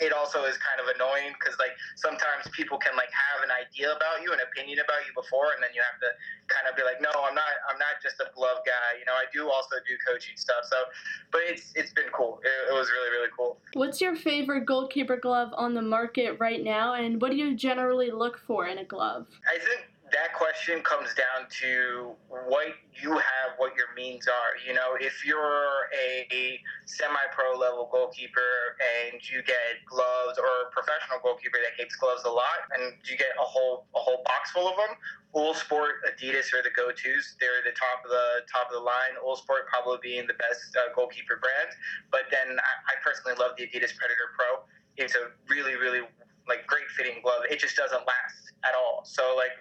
it 0.00 0.12
also 0.12 0.44
is 0.44 0.56
kind 0.56 0.80
of 0.80 0.88
annoying 0.94 1.36
because 1.38 1.58
like 1.58 1.76
sometimes 1.96 2.48
people 2.52 2.78
can 2.78 2.96
like 2.96 3.12
have 3.12 3.44
an 3.44 3.52
idea 3.52 3.92
about 3.92 4.24
you 4.24 4.32
an 4.32 4.40
opinion 4.40 4.80
about 4.80 5.04
you 5.04 5.12
before 5.12 5.52
and 5.52 5.62
then 5.62 5.70
you 5.76 5.82
have 5.84 6.00
to 6.00 6.10
kind 6.48 6.64
of 6.64 6.72
be 6.74 6.82
like 6.82 6.98
no 7.04 7.12
i'm 7.28 7.36
not 7.36 7.60
i'm 7.68 7.78
not 7.78 8.00
just 8.02 8.16
a 8.20 8.28
glove 8.34 8.64
guy. 8.64 8.98
You 8.98 9.04
know 9.04 9.12
i 9.12 9.28
do 9.32 9.50
also 9.50 9.76
do 9.86 9.94
coaching 10.06 10.36
stuff. 10.36 10.64
So 10.64 10.88
but 11.30 11.42
it's 11.44 11.72
it's 11.74 11.92
been 11.92 12.08
cool. 12.12 12.40
It, 12.42 12.72
it 12.72 12.74
was 12.74 12.88
really 12.90 13.10
really 13.10 13.30
cool. 13.36 13.58
What's 13.74 14.00
your 14.00 14.16
favorite 14.16 14.64
goalkeeper 14.64 15.16
glove 15.16 15.52
on 15.56 15.74
the 15.74 15.82
market 15.82 16.36
right 16.40 16.62
now? 16.62 16.94
And 16.94 17.20
what 17.20 17.30
do 17.30 17.36
you 17.36 17.54
generally 17.54 18.10
look 18.10 18.38
for 18.46 18.66
in 18.66 18.78
a 18.78 18.84
glove? 18.84 19.26
I 19.46 19.58
think 19.58 19.91
that 20.12 20.36
question 20.36 20.80
comes 20.84 21.14
down 21.16 21.48
to 21.48 22.12
what 22.28 22.76
you 23.00 23.16
have, 23.16 23.56
what 23.56 23.72
your 23.74 23.88
means 23.96 24.28
are. 24.28 24.52
You 24.60 24.74
know, 24.74 24.96
if 25.00 25.24
you're 25.24 25.88
a 25.96 26.60
semi-pro 26.84 27.56
level 27.58 27.88
goalkeeper 27.90 28.76
and 28.78 29.16
you 29.24 29.42
get 29.42 29.80
gloves, 29.88 30.36
or 30.36 30.68
a 30.68 30.70
professional 30.70 31.16
goalkeeper 31.24 31.56
that 31.64 31.80
gets 31.80 31.96
gloves 31.96 32.24
a 32.24 32.30
lot, 32.30 32.68
and 32.76 32.92
you 33.08 33.16
get 33.16 33.32
a 33.40 33.44
whole 33.44 33.88
a 33.96 34.00
whole 34.00 34.22
box 34.24 34.52
full 34.52 34.68
of 34.68 34.76
them, 34.76 34.92
Uhlsport, 35.32 36.04
Adidas 36.04 36.52
are 36.52 36.60
the 36.60 36.72
go-tos. 36.76 37.36
They're 37.40 37.64
the 37.64 37.72
top 37.72 38.04
of 38.04 38.12
the 38.12 38.44
top 38.52 38.68
of 38.68 38.76
the 38.76 38.84
line. 38.84 39.16
Uhlsport 39.24 39.64
probably 39.72 39.98
being 40.04 40.28
the 40.28 40.36
best 40.36 40.76
uh, 40.76 40.92
goalkeeper 40.92 41.40
brand, 41.40 41.72
but 42.12 42.28
then 42.28 42.60
I, 42.60 42.72
I 42.92 42.94
personally 43.00 43.32
love 43.40 43.56
the 43.56 43.64
Adidas 43.64 43.96
Predator 43.96 44.28
Pro. 44.36 44.60
It's 45.00 45.16
a 45.16 45.32
really, 45.48 45.80
really 45.80 46.04
like 46.44 46.66
great 46.66 46.88
fitting 46.92 47.24
glove. 47.24 47.48
It 47.48 47.58
just 47.58 47.76
doesn't 47.76 48.04
last 48.04 48.41
at 48.64 48.74
all. 48.74 49.02
So 49.04 49.34
like, 49.36 49.52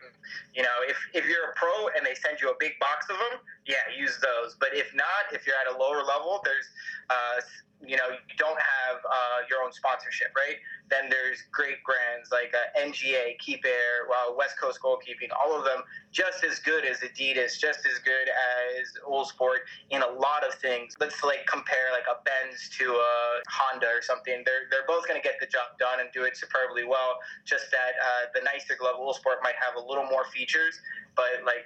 you 0.55 0.63
know, 0.63 0.77
if, 0.87 0.97
if 1.13 1.25
you're 1.25 1.51
a 1.51 1.53
pro 1.55 1.87
and 1.97 2.05
they 2.05 2.15
send 2.15 2.39
you 2.41 2.49
a 2.49 2.55
big 2.59 2.77
box 2.79 3.07
of 3.09 3.17
them, 3.17 3.39
yeah, 3.67 3.83
use 3.95 4.19
those. 4.21 4.55
But 4.59 4.69
if 4.73 4.93
not, 4.95 5.33
if 5.33 5.45
you're 5.45 5.55
at 5.57 5.73
a 5.73 5.77
lower 5.77 6.03
level, 6.03 6.41
there's 6.43 6.67
uh, 7.09 7.41
you 7.85 7.97
know 7.97 8.09
you 8.13 8.35
don't 8.37 8.59
have 8.59 8.97
uh, 9.03 9.39
your 9.49 9.63
own 9.63 9.71
sponsorship, 9.71 10.29
right? 10.35 10.57
Then 10.89 11.09
there's 11.09 11.43
great 11.51 11.83
brands 11.83 12.29
like 12.31 12.53
uh, 12.53 12.79
NGA, 12.79 13.39
Keep 13.39 13.65
Air, 13.65 14.07
well, 14.09 14.35
West 14.37 14.59
Coast 14.59 14.79
Goalkeeping, 14.83 15.31
all 15.33 15.57
of 15.57 15.63
them 15.65 15.83
just 16.11 16.43
as 16.43 16.59
good 16.59 16.85
as 16.85 16.99
Adidas, 16.99 17.57
just 17.57 17.87
as 17.87 17.97
good 18.03 18.27
as 18.27 18.91
Uhlsport 19.07 19.63
in 19.89 20.01
a 20.01 20.11
lot 20.19 20.45
of 20.45 20.53
things. 20.55 20.93
Let's 20.99 21.23
like 21.23 21.45
compare 21.47 21.89
like 21.93 22.05
a 22.11 22.21
Benz 22.23 22.69
to 22.77 22.91
a 22.91 23.41
Honda 23.49 23.87
or 23.87 24.01
something. 24.01 24.43
They're 24.45 24.67
they're 24.69 24.87
both 24.87 25.07
going 25.07 25.19
to 25.19 25.25
get 25.25 25.39
the 25.39 25.47
job 25.47 25.79
done 25.79 25.99
and 25.99 26.09
do 26.13 26.23
it 26.23 26.37
superbly 26.37 26.85
well. 26.85 27.17
Just 27.45 27.71
that 27.71 27.95
uh, 27.97 28.29
the 28.35 28.41
nicer 28.41 28.75
glove 28.77 28.99
Uhlsport 28.99 29.41
might 29.41 29.57
have 29.57 29.81
a 29.81 29.83
little 29.87 30.05
more 30.05 30.25
features, 30.33 30.79
but 31.15 31.41
like 31.45 31.65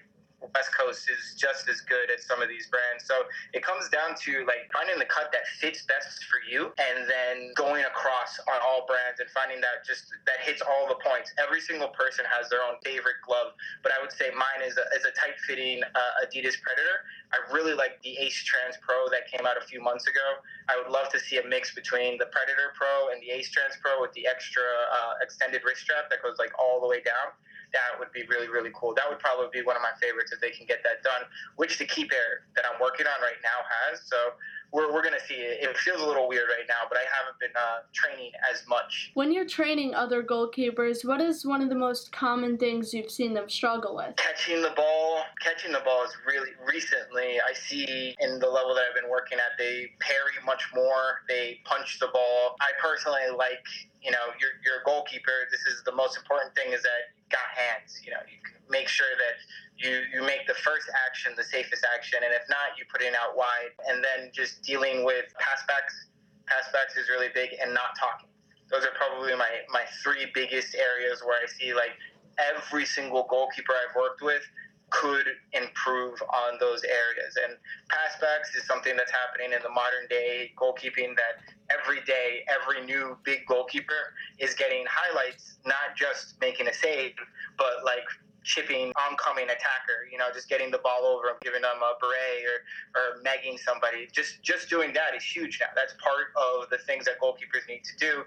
West 0.54 0.76
Coast 0.76 1.10
is 1.10 1.34
just 1.40 1.68
as 1.70 1.82
good 1.82 2.12
as 2.14 2.26
some 2.26 2.42
of 2.42 2.50
these 2.50 2.68
brands. 2.68 3.06
So 3.06 3.26
it 3.54 3.64
comes 3.64 3.90
down 3.90 4.14
to 4.28 4.46
like 4.46 4.70
finding 4.74 5.00
the 5.00 5.10
cut 5.10 5.32
that 5.32 5.48
fits 5.60 5.84
best 5.88 6.26
for 6.26 6.40
you 6.44 6.72
and 6.78 7.08
then 7.10 7.52
going 7.56 7.84
across 7.86 8.38
on 8.48 8.60
all 8.62 8.86
brands 8.86 9.20
and 9.20 9.30
finding 9.32 9.62
that 9.62 9.86
just 9.86 10.12
that 10.26 10.42
hits 10.42 10.62
all 10.62 10.88
the 10.88 11.00
points. 11.02 11.34
Every 11.42 11.62
single 11.62 11.90
person 11.90 12.26
has 12.30 12.50
their 12.50 12.62
own 12.62 12.78
favorite 12.84 13.20
glove, 13.26 13.54
but 13.82 13.92
I 13.92 14.02
would 14.02 14.12
say 14.12 14.30
mine 14.36 14.62
is 14.66 14.78
a, 14.78 14.86
is 14.96 15.06
a 15.06 15.14
tight 15.16 15.38
fitting 15.48 15.82
uh, 15.84 16.24
Adidas 16.24 16.60
Predator. 16.62 17.06
I 17.36 17.52
really 17.52 17.76
like 17.76 18.00
the 18.02 18.16
Ace 18.18 18.40
Trans 18.48 18.80
Pro 18.80 19.12
that 19.12 19.28
came 19.28 19.46
out 19.46 19.60
a 19.60 19.66
few 19.68 19.84
months 19.84 20.08
ago. 20.08 20.40
I 20.72 20.80
would 20.80 20.88
love 20.88 21.12
to 21.12 21.20
see 21.20 21.38
a 21.38 21.46
mix 21.46 21.76
between 21.76 22.18
the 22.18 22.32
Predator 22.32 22.72
Pro 22.80 23.12
and 23.12 23.22
the 23.22 23.36
Ace 23.36 23.52
Trans 23.52 23.76
Pro 23.84 24.00
with 24.00 24.14
the 24.14 24.26
extra 24.26 24.64
uh, 24.64 25.20
extended 25.22 25.62
wrist 25.68 25.82
strap 25.82 26.10
that 26.10 26.24
goes 26.24 26.40
like 26.40 26.56
all 26.58 26.80
the 26.80 26.88
way 26.88 27.04
down 27.04 27.36
that 27.76 28.00
would 28.00 28.12
be 28.16 28.24
really, 28.32 28.48
really 28.48 28.72
cool. 28.72 28.96
That 28.96 29.12
would 29.12 29.20
probably 29.20 29.52
be 29.52 29.60
one 29.60 29.76
of 29.76 29.84
my 29.84 29.92
favorites 30.00 30.32
if 30.32 30.40
they 30.40 30.56
can 30.56 30.66
get 30.66 30.80
that 30.88 31.04
done, 31.04 31.28
which 31.60 31.78
the 31.78 31.86
Keep 31.86 32.16
Air 32.16 32.48
that 32.56 32.64
I'm 32.64 32.80
working 32.80 33.04
on 33.06 33.20
right 33.20 33.40
now 33.44 33.60
has. 33.68 34.08
So 34.08 34.40
we're, 34.72 34.94
we're 34.94 35.02
going 35.02 35.18
to 35.18 35.26
see 35.26 35.36
it. 35.36 35.64
It 35.64 35.78
feels 35.78 36.02
a 36.02 36.06
little 36.06 36.28
weird 36.28 36.48
right 36.50 36.66
now, 36.68 36.88
but 36.90 36.98
I 36.98 37.06
haven't 37.18 37.40
been 37.40 37.56
uh, 37.56 37.80
training 37.94 38.32
as 38.52 38.64
much. 38.68 39.12
When 39.14 39.32
you're 39.32 39.48
training 39.48 39.94
other 39.94 40.24
goalkeepers, 40.24 41.06
what 41.06 41.22
is 41.22 41.46
one 41.46 41.62
of 41.62 41.70
the 41.70 41.76
most 41.76 42.12
common 42.12 42.58
things 42.58 42.94
you've 42.94 43.12
seen 43.12 43.34
them 43.34 43.50
struggle 43.50 43.96
with? 43.96 44.16
Catching 44.18 44.62
the 44.62 44.74
ball. 44.76 45.24
Catching 45.42 45.72
the 45.72 45.82
ball 45.86 46.04
is 46.04 46.16
really 46.28 46.52
recently, 46.68 47.40
I 47.40 47.54
see 47.54 48.16
in 48.20 48.40
the 48.40 48.48
level 48.48 48.76
that 48.76 48.84
I've 48.90 48.96
been 49.00 49.10
working 49.10 49.38
at, 49.38 49.58
they 49.58 49.92
parry 50.00 50.34
much 50.46 50.64
more, 50.74 51.22
they 51.28 51.60
punch 51.66 52.00
the 52.00 52.08
ball. 52.14 52.56
I 52.62 52.72
personally 52.82 53.22
like 53.38 53.66
you 54.06 54.12
know, 54.12 54.30
you're, 54.40 54.62
you're 54.64 54.86
goalkeeper. 54.86 55.50
This 55.50 55.66
is 55.66 55.82
the 55.84 55.92
most 55.92 56.16
important 56.16 56.54
thing 56.54 56.72
is 56.72 56.84
that 56.84 57.15
got 57.30 57.48
hands. 57.56 58.02
You 58.04 58.12
know, 58.12 58.24
you 58.28 58.38
make 58.70 58.88
sure 58.88 59.14
that 59.18 59.36
you, 59.78 60.04
you 60.14 60.26
make 60.26 60.48
the 60.48 60.54
first 60.54 60.88
action 61.08 61.34
the 61.36 61.44
safest 61.44 61.86
action. 61.94 62.20
And 62.24 62.34
if 62.34 62.44
not, 62.50 62.78
you 62.78 62.86
put 62.92 63.02
it 63.02 63.14
out 63.14 63.36
wide. 63.36 63.74
And 63.88 64.04
then 64.04 64.32
just 64.34 64.64
dealing 64.64 65.06
with 65.06 65.26
passbacks. 65.40 66.10
Passbacks 66.46 66.98
is 66.98 67.10
really 67.10 67.30
big 67.34 67.50
and 67.62 67.74
not 67.74 67.98
talking. 68.00 68.30
Those 68.72 68.84
are 68.84 68.94
probably 68.96 69.36
my, 69.36 69.66
my 69.70 69.84
three 70.04 70.28
biggest 70.34 70.76
areas 70.76 71.22
where 71.24 71.38
I 71.42 71.46
see 71.48 71.74
like 71.74 71.94
every 72.38 72.86
single 72.86 73.26
goalkeeper 73.30 73.74
I've 73.74 73.96
worked 73.96 74.22
with 74.22 74.42
could 74.90 75.26
improve 75.54 76.22
on 76.22 76.58
those 76.60 76.84
areas. 76.84 77.38
And 77.44 77.58
passbacks 77.90 78.56
is 78.56 78.66
something 78.66 78.96
that's 78.96 79.12
happening 79.12 79.54
in 79.54 79.62
the 79.64 79.70
modern 79.70 80.08
day 80.10 80.54
goalkeeping 80.58 81.16
that 81.16 81.42
every 81.70 82.02
day, 82.06 82.46
every 82.48 82.86
new 82.86 83.18
big 83.24 83.46
goalkeeper 83.48 84.14
is 84.40 84.54
getting 84.54 84.86
highlights, 84.90 85.58
not 85.66 85.98
just 85.98 86.40
making 86.40 86.68
a 86.68 86.74
save, 86.74 87.14
but 87.58 87.84
like 87.84 88.06
chipping 88.46 88.94
oncoming 89.10 89.46
attacker, 89.46 90.06
you 90.12 90.18
know, 90.18 90.26
just 90.32 90.48
getting 90.48 90.70
the 90.70 90.78
ball 90.78 91.04
over 91.04 91.36
giving 91.42 91.64
them 91.64 91.82
a 91.82 91.94
beret 92.00 92.46
or, 92.46 92.62
or 92.94 93.24
megging 93.24 93.58
somebody. 93.60 94.08
Just 94.14 94.42
just 94.44 94.70
doing 94.70 94.94
that 94.94 95.16
is 95.18 95.24
huge 95.24 95.60
now. 95.60 95.74
That's 95.76 95.96
part 96.02 96.30
of 96.38 96.70
the 96.70 96.78
things 96.78 97.06
that 97.06 97.20
goalkeepers 97.20 97.68
need 97.68 97.84
to 97.84 97.98
do 97.98 98.24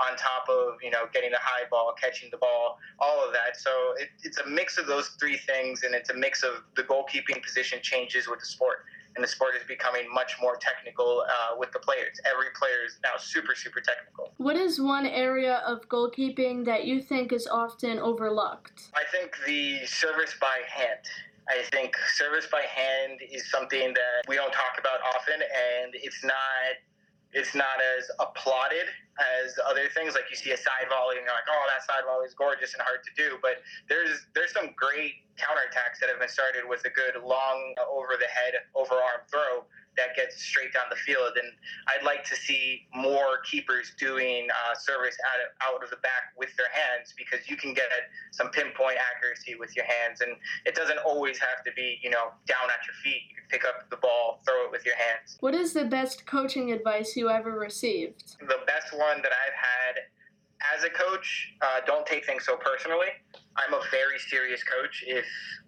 on 0.00 0.16
top 0.16 0.48
of 0.48 0.74
you 0.82 0.90
know 0.90 1.04
getting 1.12 1.30
the 1.30 1.40
high 1.40 1.64
ball, 1.70 1.94
catching 2.00 2.28
the 2.30 2.36
ball, 2.36 2.78
all 2.98 3.24
of 3.24 3.32
that. 3.32 3.56
So 3.56 3.70
it, 3.98 4.08
it's 4.22 4.38
a 4.38 4.46
mix 4.46 4.78
of 4.78 4.86
those 4.86 5.08
three 5.20 5.36
things, 5.36 5.82
and 5.82 5.94
it's 5.94 6.10
a 6.10 6.14
mix 6.14 6.42
of 6.42 6.62
the 6.76 6.82
goalkeeping 6.82 7.42
position 7.42 7.78
changes 7.82 8.28
with 8.28 8.40
the 8.40 8.46
sport, 8.46 8.84
and 9.14 9.24
the 9.24 9.28
sport 9.28 9.54
is 9.56 9.66
becoming 9.66 10.12
much 10.12 10.36
more 10.40 10.56
technical 10.56 11.24
uh, 11.28 11.56
with 11.58 11.72
the 11.72 11.78
players. 11.78 12.18
Every 12.24 12.48
player 12.58 12.84
is 12.86 12.98
now 13.02 13.16
super 13.18 13.54
super 13.54 13.80
technical. 13.80 14.32
What 14.38 14.56
is 14.56 14.80
one 14.80 15.06
area 15.06 15.62
of 15.66 15.88
goalkeeping 15.88 16.64
that 16.66 16.84
you 16.84 17.00
think 17.00 17.32
is 17.32 17.46
often 17.46 17.98
overlooked? 17.98 18.90
I 18.94 19.04
think 19.10 19.32
the 19.46 19.86
service 19.86 20.34
by 20.40 20.60
hand. 20.68 21.00
I 21.48 21.62
think 21.70 21.96
service 22.14 22.46
by 22.50 22.62
hand 22.62 23.20
is 23.30 23.48
something 23.50 23.94
that 23.94 24.28
we 24.28 24.34
don't 24.34 24.52
talk 24.52 24.78
about 24.80 24.98
often, 25.14 25.40
and 25.40 25.94
it's 25.94 26.24
not 26.24 26.74
it's 27.36 27.54
not 27.54 27.76
as 27.98 28.08
applauded 28.18 28.88
as 29.20 29.60
other 29.68 29.92
things. 29.92 30.16
Like 30.16 30.24
you 30.32 30.36
see 30.36 30.52
a 30.52 30.56
side 30.56 30.88
volley 30.88 31.20
and 31.20 31.24
you're 31.28 31.36
like, 31.36 31.44
oh, 31.52 31.64
that 31.68 31.84
side 31.84 32.08
volley 32.08 32.24
is 32.24 32.32
gorgeous 32.32 32.72
and 32.72 32.80
hard 32.80 33.04
to 33.04 33.12
do. 33.12 33.36
But 33.44 33.60
there's 33.92 34.24
there's 34.34 34.56
some 34.56 34.72
great 34.72 35.25
counterattacks 35.36 36.00
that 36.00 36.08
have 36.08 36.18
been 36.18 36.28
started 36.28 36.62
with 36.68 36.84
a 36.84 36.90
good 36.90 37.14
long 37.22 37.74
over 37.90 38.16
the 38.18 38.26
head, 38.26 38.54
overarm 38.74 39.24
throw 39.30 39.64
that 39.96 40.14
gets 40.14 40.42
straight 40.42 40.72
down 40.72 40.84
the 40.90 40.96
field. 40.96 41.32
And 41.42 41.52
I'd 41.88 42.04
like 42.04 42.24
to 42.24 42.36
see 42.36 42.86
more 42.94 43.40
keepers 43.50 43.92
doing 43.98 44.48
uh, 44.50 44.74
service 44.74 45.16
out 45.24 45.40
of, 45.40 45.48
out 45.74 45.82
of 45.82 45.90
the 45.90 45.96
back 45.96 46.36
with 46.36 46.54
their 46.56 46.68
hands 46.70 47.14
because 47.16 47.48
you 47.48 47.56
can 47.56 47.74
get 47.74 47.88
some 48.30 48.50
pinpoint 48.50 48.98
accuracy 49.00 49.54
with 49.58 49.74
your 49.74 49.86
hands. 49.86 50.20
And 50.20 50.36
it 50.64 50.74
doesn't 50.74 50.98
always 50.98 51.38
have 51.38 51.64
to 51.64 51.72
be, 51.72 51.98
you 52.02 52.10
know, 52.10 52.32
down 52.46 52.68
at 52.68 52.84
your 52.86 52.94
feet. 53.02 53.22
You 53.28 53.36
can 53.36 53.48
pick 53.50 53.64
up 53.66 53.90
the 53.90 53.96
ball, 53.96 54.40
throw 54.46 54.66
it 54.66 54.70
with 54.70 54.84
your 54.84 54.96
hands. 54.96 55.38
What 55.40 55.54
is 55.54 55.72
the 55.72 55.84
best 55.84 56.26
coaching 56.26 56.72
advice 56.72 57.16
you 57.16 57.30
ever 57.30 57.58
received? 57.58 58.38
The 58.40 58.60
best 58.66 58.92
one 58.92 59.22
that 59.22 59.32
I've 59.32 59.56
had 59.56 60.02
as 60.76 60.84
a 60.84 60.90
coach, 60.90 61.54
uh, 61.60 61.80
don't 61.86 62.06
take 62.06 62.24
things 62.24 62.44
so 62.44 62.56
personally. 62.56 63.08
I'm 63.56 63.72
a 63.72 63.82
very 63.90 64.18
serious 64.18 64.62
coach. 64.62 65.04
If 65.06 65.24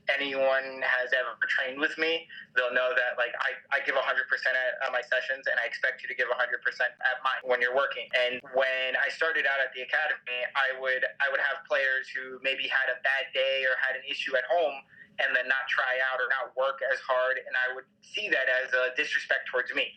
anyone 0.09 0.81
has 0.85 1.13
ever 1.13 1.37
trained 1.49 1.81
with 1.81 1.97
me, 1.97 2.29
they'll 2.57 2.73
know 2.73 2.93
that 2.97 3.17
like 3.21 3.33
I, 3.41 3.57
I 3.77 3.79
give 3.85 3.97
100% 3.97 4.05
at, 4.05 4.73
at 4.81 4.91
my 4.93 5.05
sessions 5.05 5.49
and 5.49 5.57
I 5.61 5.69
expect 5.69 6.05
you 6.05 6.09
to 6.09 6.17
give 6.17 6.29
100% 6.29 6.37
at 6.41 7.17
mine 7.25 7.43
when 7.45 7.61
you're 7.61 7.77
working. 7.77 8.09
And 8.17 8.41
when 8.57 8.97
I 8.97 9.09
started 9.13 9.45
out 9.45 9.61
at 9.61 9.73
the 9.77 9.85
academy, 9.85 10.41
I 10.57 10.77
would 10.81 11.05
I 11.21 11.29
would 11.33 11.41
have 11.41 11.65
players 11.69 12.09
who 12.13 12.41
maybe 12.45 12.69
had 12.69 12.89
a 12.93 12.97
bad 13.05 13.33
day 13.33 13.65
or 13.65 13.77
had 13.81 13.97
an 13.97 14.05
issue 14.09 14.37
at 14.37 14.45
home 14.49 14.77
and 15.19 15.35
then 15.35 15.51
not 15.51 15.67
try 15.67 15.99
out 16.09 16.23
or 16.23 16.31
not 16.31 16.55
work 16.55 16.79
as 16.95 16.99
hard 17.03 17.43
and 17.43 17.55
I 17.59 17.75
would 17.75 17.85
see 18.07 18.31
that 18.31 18.47
as 18.47 18.71
a 18.71 18.95
disrespect 18.95 19.51
towards 19.51 19.75
me 19.75 19.91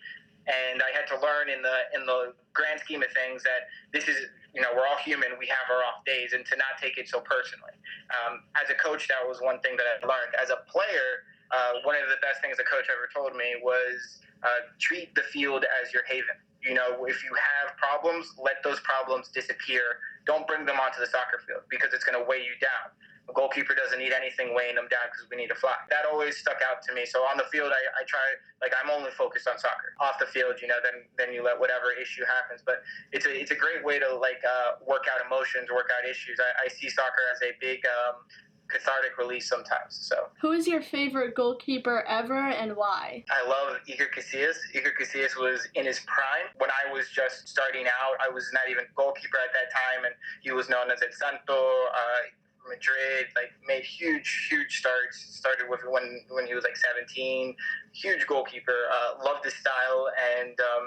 and 0.48 0.82
I 0.82 0.90
had 0.96 1.06
to 1.14 1.18
learn 1.22 1.50
in 1.50 1.62
the 1.62 1.78
in 1.94 2.06
the 2.06 2.34
grand 2.54 2.80
scheme 2.80 3.04
of 3.04 3.12
things 3.14 3.44
that 3.44 3.70
this 3.94 4.08
is 4.08 4.18
you 4.54 4.62
know 4.62 4.70
we're 4.76 4.88
all 4.88 4.98
human. 4.98 5.38
We 5.40 5.48
have 5.48 5.70
our 5.70 5.84
off 5.86 6.06
days 6.06 6.34
and 6.34 6.46
to 6.46 6.56
not 6.58 6.82
take 6.82 6.98
it 6.98 7.08
so 7.10 7.22
personally. 7.22 7.76
Um, 8.12 8.44
as 8.58 8.70
a 8.70 8.78
coach 8.78 9.08
that 9.08 9.22
was 9.22 9.40
one 9.42 9.60
thing 9.62 9.78
that 9.78 9.86
I 9.86 10.02
learned. 10.06 10.34
As 10.42 10.50
a 10.50 10.66
player 10.70 11.26
uh, 11.52 11.84
one 11.84 11.96
of 12.00 12.08
the 12.08 12.18
best 12.24 12.40
things 12.42 12.58
a 12.60 12.68
coach 12.68 12.88
ever 12.88 13.12
told 13.12 13.36
me 13.36 13.60
was 13.62 14.24
uh, 14.44 14.72
treat 14.80 15.14
the 15.16 15.24
field 15.36 15.66
as 15.84 15.94
your 15.94 16.04
haven. 16.08 16.36
You 16.64 16.74
know 16.74 17.06
if 17.06 17.24
you 17.24 17.34
have 17.38 17.78
problems 17.78 18.34
let 18.42 18.64
those 18.64 18.80
problems 18.82 19.30
disappear. 19.30 20.02
Don't 20.26 20.46
bring 20.48 20.66
them 20.66 20.80
onto 20.80 21.00
the 21.00 21.08
soccer 21.08 21.42
field 21.48 21.66
because 21.70 21.94
it's 21.94 22.04
going 22.04 22.18
to 22.18 22.26
weigh 22.28 22.46
you 22.46 22.54
down 22.62 22.94
goalkeeper 23.34 23.76
doesn't 23.76 24.00
need 24.00 24.14
anything 24.14 24.54
weighing 24.54 24.76
them 24.76 24.88
down 24.90 25.08
because 25.12 25.28
we 25.30 25.38
need 25.38 25.48
to 25.48 25.56
fly. 25.56 25.76
That 25.90 26.06
always 26.06 26.38
stuck 26.38 26.60
out 26.62 26.82
to 26.88 26.94
me. 26.94 27.06
So 27.06 27.22
on 27.24 27.38
the 27.38 27.46
field, 27.52 27.72
I, 27.72 27.82
I 28.00 28.04
try 28.06 28.22
like 28.62 28.74
I'm 28.78 28.90
only 28.90 29.12
focused 29.12 29.48
on 29.48 29.58
soccer. 29.58 29.94
Off 30.00 30.20
the 30.20 30.28
field, 30.28 30.62
you 30.62 30.68
know, 30.68 30.80
then 30.84 31.06
then 31.18 31.34
you 31.34 31.44
let 31.44 31.60
whatever 31.60 31.92
issue 32.00 32.24
happens. 32.26 32.62
But 32.66 32.84
it's 33.12 33.26
a 33.26 33.32
it's 33.32 33.52
a 33.52 33.60
great 33.60 33.84
way 33.84 34.00
to 34.00 34.16
like 34.16 34.42
uh, 34.46 34.84
work 34.86 35.06
out 35.12 35.26
emotions, 35.26 35.70
work 35.74 35.90
out 35.92 36.08
issues. 36.08 36.40
I, 36.40 36.66
I 36.66 36.68
see 36.70 36.90
soccer 36.90 37.26
as 37.34 37.42
a 37.42 37.54
big 37.60 37.82
um, 37.86 38.24
cathartic 38.72 39.18
release 39.18 39.48
sometimes. 39.48 40.00
So, 40.02 40.30
who 40.40 40.52
is 40.54 40.68
your 40.68 40.82
favorite 40.82 41.36
goalkeeper 41.36 42.04
ever 42.08 42.50
and 42.50 42.76
why? 42.76 43.24
I 43.30 43.48
love 43.48 43.78
Iker 43.88 44.08
Casillas. 44.16 44.58
Iker 44.74 44.92
Casillas 45.00 45.38
was 45.38 45.68
in 45.76 45.86
his 45.86 46.00
prime 46.02 46.48
when 46.58 46.70
I 46.72 46.92
was 46.92 47.10
just 47.10 47.48
starting 47.48 47.86
out. 47.86 48.16
I 48.26 48.34
was 48.34 48.50
not 48.54 48.70
even 48.70 48.86
goalkeeper 48.96 49.38
at 49.38 49.54
that 49.54 49.72
time, 49.72 50.06
and 50.06 50.16
he 50.42 50.52
was 50.52 50.70
known 50.70 50.90
as 50.90 51.02
El 51.02 51.12
Santo. 51.12 51.54
Uh, 51.54 52.22
Madrid, 52.68 53.28
like 53.36 53.52
made 53.68 53.84
huge, 53.84 54.48
huge 54.50 54.80
starts. 54.80 55.18
Started 55.18 55.70
with 55.70 55.82
when 55.90 56.22
when 56.30 56.46
he 56.48 56.54
was 56.54 56.64
like 56.64 56.78
17. 56.78 57.56
Huge 57.94 58.26
goalkeeper. 58.28 58.88
Uh, 58.92 59.24
loved 59.26 59.46
his 59.46 59.54
style, 59.56 60.10
and 60.40 60.60
um, 60.60 60.86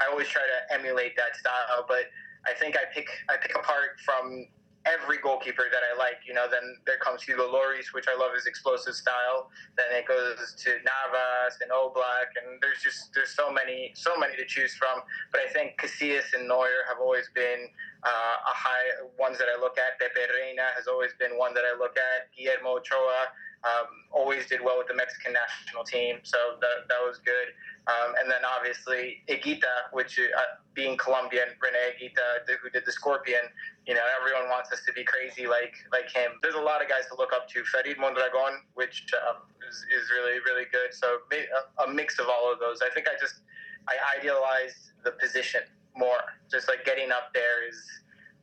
I 0.00 0.10
always 0.10 0.28
try 0.28 0.42
to 0.42 0.74
emulate 0.74 1.16
that 1.16 1.36
style. 1.36 1.84
But 1.88 2.10
I 2.46 2.54
think 2.58 2.76
I 2.76 2.84
pick 2.92 3.08
I 3.28 3.36
pick 3.36 3.54
apart 3.56 4.00
from 4.04 4.46
every 4.86 5.18
goalkeeper 5.18 5.64
that 5.72 5.82
I 5.82 5.96
like. 5.98 6.24
You 6.26 6.34
know, 6.34 6.46
then 6.50 6.76
there 6.86 6.98
comes 6.98 7.22
Hugo 7.22 7.48
Lloris, 7.48 7.92
which 7.92 8.06
I 8.08 8.16
love 8.16 8.32
his 8.34 8.46
explosive 8.46 8.94
style. 8.94 9.50
Then 9.76 9.86
it 9.92 10.06
goes 10.06 10.54
to 10.64 10.70
Navas 10.84 11.58
and 11.60 11.70
Oblak, 11.70 12.36
and 12.36 12.60
there's 12.60 12.80
just 12.82 13.12
there's 13.14 13.34
so 13.34 13.50
many 13.52 13.92
so 13.94 14.16
many 14.16 14.36
to 14.36 14.44
choose 14.44 14.74
from. 14.74 15.00
But 15.32 15.40
I 15.40 15.52
think 15.52 15.80
Casillas 15.80 16.32
and 16.34 16.48
Neuer 16.48 16.84
have 16.88 16.98
always 17.00 17.28
been 17.34 17.68
uh, 18.04 18.36
a 18.52 18.54
high 18.54 19.08
ones 19.18 19.38
that 19.38 19.48
I 19.48 19.60
look 19.60 19.78
at. 19.78 19.98
Pepe 19.98 20.20
Reina 20.20 20.68
has 20.76 20.86
always 20.86 21.12
been 21.18 21.36
one 21.38 21.54
that 21.54 21.64
I 21.64 21.76
look 21.78 21.96
at. 21.96 22.28
Guillermo 22.36 22.78
Ochoa. 22.78 23.32
Um, 23.64 23.88
always 24.12 24.46
did 24.46 24.60
well 24.60 24.76
with 24.76 24.88
the 24.88 24.94
Mexican 24.94 25.32
national 25.32 25.84
team, 25.84 26.20
so 26.22 26.60
that, 26.60 26.84
that 26.88 27.00
was 27.00 27.16
good. 27.24 27.48
Um, 27.88 28.14
and 28.20 28.30
then 28.30 28.44
obviously 28.44 29.24
Higuita, 29.28 29.92
which 29.92 30.18
uh, 30.18 30.60
being 30.72 30.96
Colombian, 30.96 31.48
Rene 31.60 31.96
Higuita, 31.96 32.44
who 32.62 32.70
did 32.70 32.84
the 32.84 32.92
Scorpion, 32.92 33.44
you 33.86 33.94
know, 33.94 34.04
everyone 34.20 34.48
wants 34.48 34.72
us 34.72 34.80
to 34.86 34.92
be 34.92 35.04
crazy 35.04 35.46
like 35.46 35.74
like 35.92 36.08
him. 36.10 36.32
There's 36.42 36.54
a 36.54 36.60
lot 36.60 36.82
of 36.82 36.88
guys 36.88 37.04
to 37.12 37.16
look 37.16 37.32
up 37.32 37.48
to. 37.48 37.64
Farid 37.64 37.98
Mondragon, 37.98 38.60
which 38.74 39.04
um, 39.28 39.44
is, 39.68 39.76
is 39.92 40.08
really 40.10 40.40
really 40.40 40.64
good. 40.72 40.92
So 40.92 41.24
a, 41.32 41.84
a 41.84 41.92
mix 41.92 42.18
of 42.18 42.26
all 42.28 42.52
of 42.52 42.58
those. 42.58 42.80
I 42.80 42.88
think 42.94 43.06
I 43.08 43.18
just 43.20 43.42
I 43.88 43.96
idealized 44.16 44.92
the 45.04 45.12
position 45.12 45.60
more. 45.96 46.24
Just 46.50 46.68
like 46.68 46.84
getting 46.84 47.10
up 47.10 47.32
there 47.34 47.68
is 47.68 47.76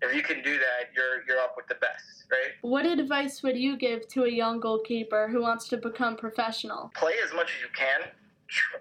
if 0.01 0.15
you 0.15 0.23
can 0.23 0.41
do 0.41 0.57
that, 0.57 0.89
you're 0.95 1.23
you're 1.27 1.39
up 1.39 1.53
with 1.55 1.67
the 1.67 1.75
best, 1.75 2.25
right? 2.31 2.53
What 2.61 2.85
advice 2.85 3.43
would 3.43 3.57
you 3.57 3.77
give 3.77 4.07
to 4.09 4.23
a 4.23 4.29
young 4.29 4.59
goalkeeper 4.59 5.27
who 5.27 5.41
wants 5.41 5.67
to 5.69 5.77
become 5.77 6.15
professional? 6.17 6.91
Play 6.95 7.13
as 7.23 7.33
much 7.33 7.51
as 7.55 7.61
you 7.61 7.69
can, 7.75 8.01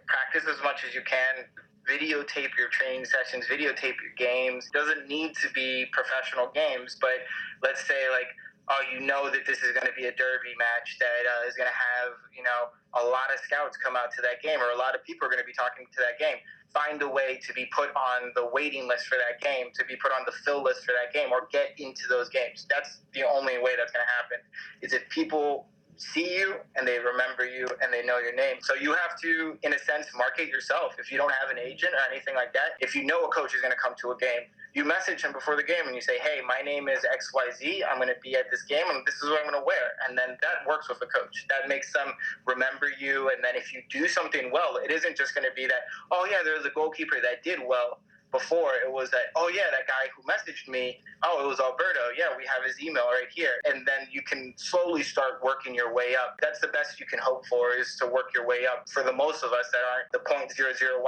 practice 0.07 0.49
as 0.51 0.63
much 0.63 0.85
as 0.87 0.95
you 0.95 1.03
can. 1.03 1.45
Videotape 1.89 2.51
your 2.57 2.69
training 2.71 3.05
sessions, 3.05 3.47
videotape 3.47 3.97
your 4.01 4.15
games. 4.17 4.71
Doesn't 4.73 5.09
need 5.09 5.35
to 5.37 5.49
be 5.55 5.87
professional 5.93 6.49
games, 6.55 6.97
but 7.01 7.25
let's 7.63 7.87
say 7.87 8.09
like 8.11 8.29
oh, 8.71 8.83
you 8.87 9.03
know 9.03 9.27
that 9.31 9.43
this 9.45 9.59
is 9.67 9.75
going 9.75 9.87
to 9.87 9.97
be 9.99 10.07
a 10.07 10.15
derby 10.15 10.55
match 10.55 10.97
that 11.03 11.27
uh, 11.27 11.49
is 11.49 11.59
going 11.59 11.69
to 11.69 11.75
have, 11.75 12.15
you 12.31 12.43
know, 12.47 12.71
a 12.95 13.03
lot 13.03 13.35
of 13.35 13.43
scouts 13.43 13.77
come 13.77 13.99
out 13.99 14.15
to 14.15 14.23
that 14.23 14.39
game 14.43 14.63
or 14.63 14.71
a 14.71 14.79
lot 14.79 14.95
of 14.95 15.03
people 15.03 15.27
are 15.27 15.31
going 15.31 15.43
to 15.43 15.47
be 15.47 15.57
talking 15.57 15.87
to 15.91 15.99
that 15.99 16.23
game. 16.23 16.39
Find 16.71 17.03
a 17.03 17.09
way 17.11 17.43
to 17.43 17.53
be 17.53 17.67
put 17.75 17.91
on 17.99 18.31
the 18.39 18.47
waiting 18.55 18.87
list 18.87 19.11
for 19.11 19.19
that 19.19 19.43
game, 19.43 19.75
to 19.75 19.83
be 19.91 19.99
put 19.99 20.15
on 20.15 20.23
the 20.23 20.31
fill 20.47 20.63
list 20.63 20.87
for 20.87 20.95
that 20.95 21.11
game, 21.11 21.35
or 21.35 21.51
get 21.51 21.75
into 21.79 22.07
those 22.09 22.31
games. 22.31 22.65
That's 22.71 23.03
the 23.13 23.27
only 23.27 23.59
way 23.59 23.75
that's 23.75 23.91
going 23.91 24.07
to 24.07 24.13
happen. 24.15 24.39
Is 24.81 24.95
if 24.95 25.03
people 25.11 25.67
see 26.01 26.37
you 26.39 26.57
and 26.77 26.89
they 26.89 26.99
remember 26.99 27.45
you 27.45 27.67
and 27.83 27.93
they 27.93 28.03
know 28.03 28.19
your 28.19 28.35
name. 28.35 28.57
So 28.61 28.75
you 28.75 28.91
have 28.95 29.21
to, 29.21 29.59
in 29.63 29.75
a 29.75 29.79
sense, 29.79 30.07
market 30.17 30.49
yourself. 30.49 30.97
If 30.99 31.13
you 31.13 31.19
don't 31.19 31.33
have 31.33 31.51
an 31.51 31.59
agent 31.59 31.93
or 31.93 32.01
anything 32.11 32.35
like 32.35 32.53
that, 32.55 32.81
if 32.81 32.95
you 32.95 33.05
know 33.05 33.25
a 33.25 33.29
coach 33.29 33.55
is 33.55 33.61
going 33.61 33.73
to 33.73 33.79
come 33.79 33.95
to 34.01 34.13
a 34.13 34.17
game, 34.17 34.49
you 34.75 34.85
message 34.85 35.23
him 35.23 35.33
before 35.33 35.57
the 35.57 35.63
game 35.63 35.87
and 35.87 35.95
you 35.95 36.01
say, 36.01 36.19
hey, 36.19 36.41
my 36.47 36.63
name 36.65 36.89
is 36.89 37.01
XYZ. 37.05 37.83
I'm 37.91 37.97
going 37.97 38.09
to 38.09 38.21
be 38.23 38.35
at 38.35 38.51
this 38.51 38.63
game 38.63 38.85
and 38.89 39.05
this 39.05 39.17
is 39.17 39.29
what 39.29 39.41
I'm 39.45 39.51
going 39.51 39.61
to 39.61 39.67
wear. 39.67 39.93
And 40.09 40.17
then 40.17 40.39
that 40.41 40.67
works 40.67 40.89
with 40.89 40.99
a 41.03 41.07
coach. 41.07 41.45
That 41.49 41.69
makes 41.69 41.93
them 41.93 42.09
remember 42.47 42.89
you. 42.99 43.31
And 43.31 43.45
then 43.45 43.55
if 43.55 43.73
you 43.75 43.83
do 43.91 44.09
something 44.09 44.51
well, 44.51 44.77
it 44.83 44.91
isn't 44.91 45.17
just 45.17 45.35
going 45.35 45.45
to 45.45 45.55
be 45.55 45.67
that, 45.67 45.85
oh, 46.11 46.27
yeah, 46.31 46.39
there's 46.45 46.65
a 46.65 46.71
goalkeeper 46.71 47.17
that 47.23 47.43
did 47.45 47.59
well 47.67 47.99
before 48.33 48.73
it 48.85 48.91
was 48.91 49.11
that 49.11 49.35
oh 49.37 49.49
yeah 49.49 49.71
that 49.71 49.87
guy 49.87 50.09
who 50.15 50.23
messaged 50.23 50.69
me 50.69 50.99
oh 51.25 51.45
it 51.45 51.49
was 51.49 51.61
alberto. 51.61 52.15
Yeah 52.17 52.37
we 52.37 52.45
have 52.47 52.65
his 52.65 52.81
email 52.81 53.07
right 53.07 53.31
here. 53.35 53.61
And 53.65 53.87
then 53.87 54.09
you 54.11 54.23
can 54.23 54.55
slowly 54.57 55.03
start 55.03 55.43
working 55.43 55.75
your 55.75 55.93
way 55.95 56.15
up. 56.17 56.39
That's 56.41 56.61
the 56.61 56.69
best 56.69 57.01
you 57.01 57.07
can 57.07 57.19
hope 57.19 57.47
for 57.47 57.75
is 57.75 57.97
to 58.01 58.07
work 58.07 58.33
your 58.35 58.47
way 58.47 58.67
up. 58.67 58.89
For 58.89 59.03
the 59.03 59.13
most 59.13 59.43
of 59.43 59.53
us 59.53 59.67
that 59.73 59.83
aren't 59.91 60.11
the 60.13 60.21
0.001% 60.21 61.01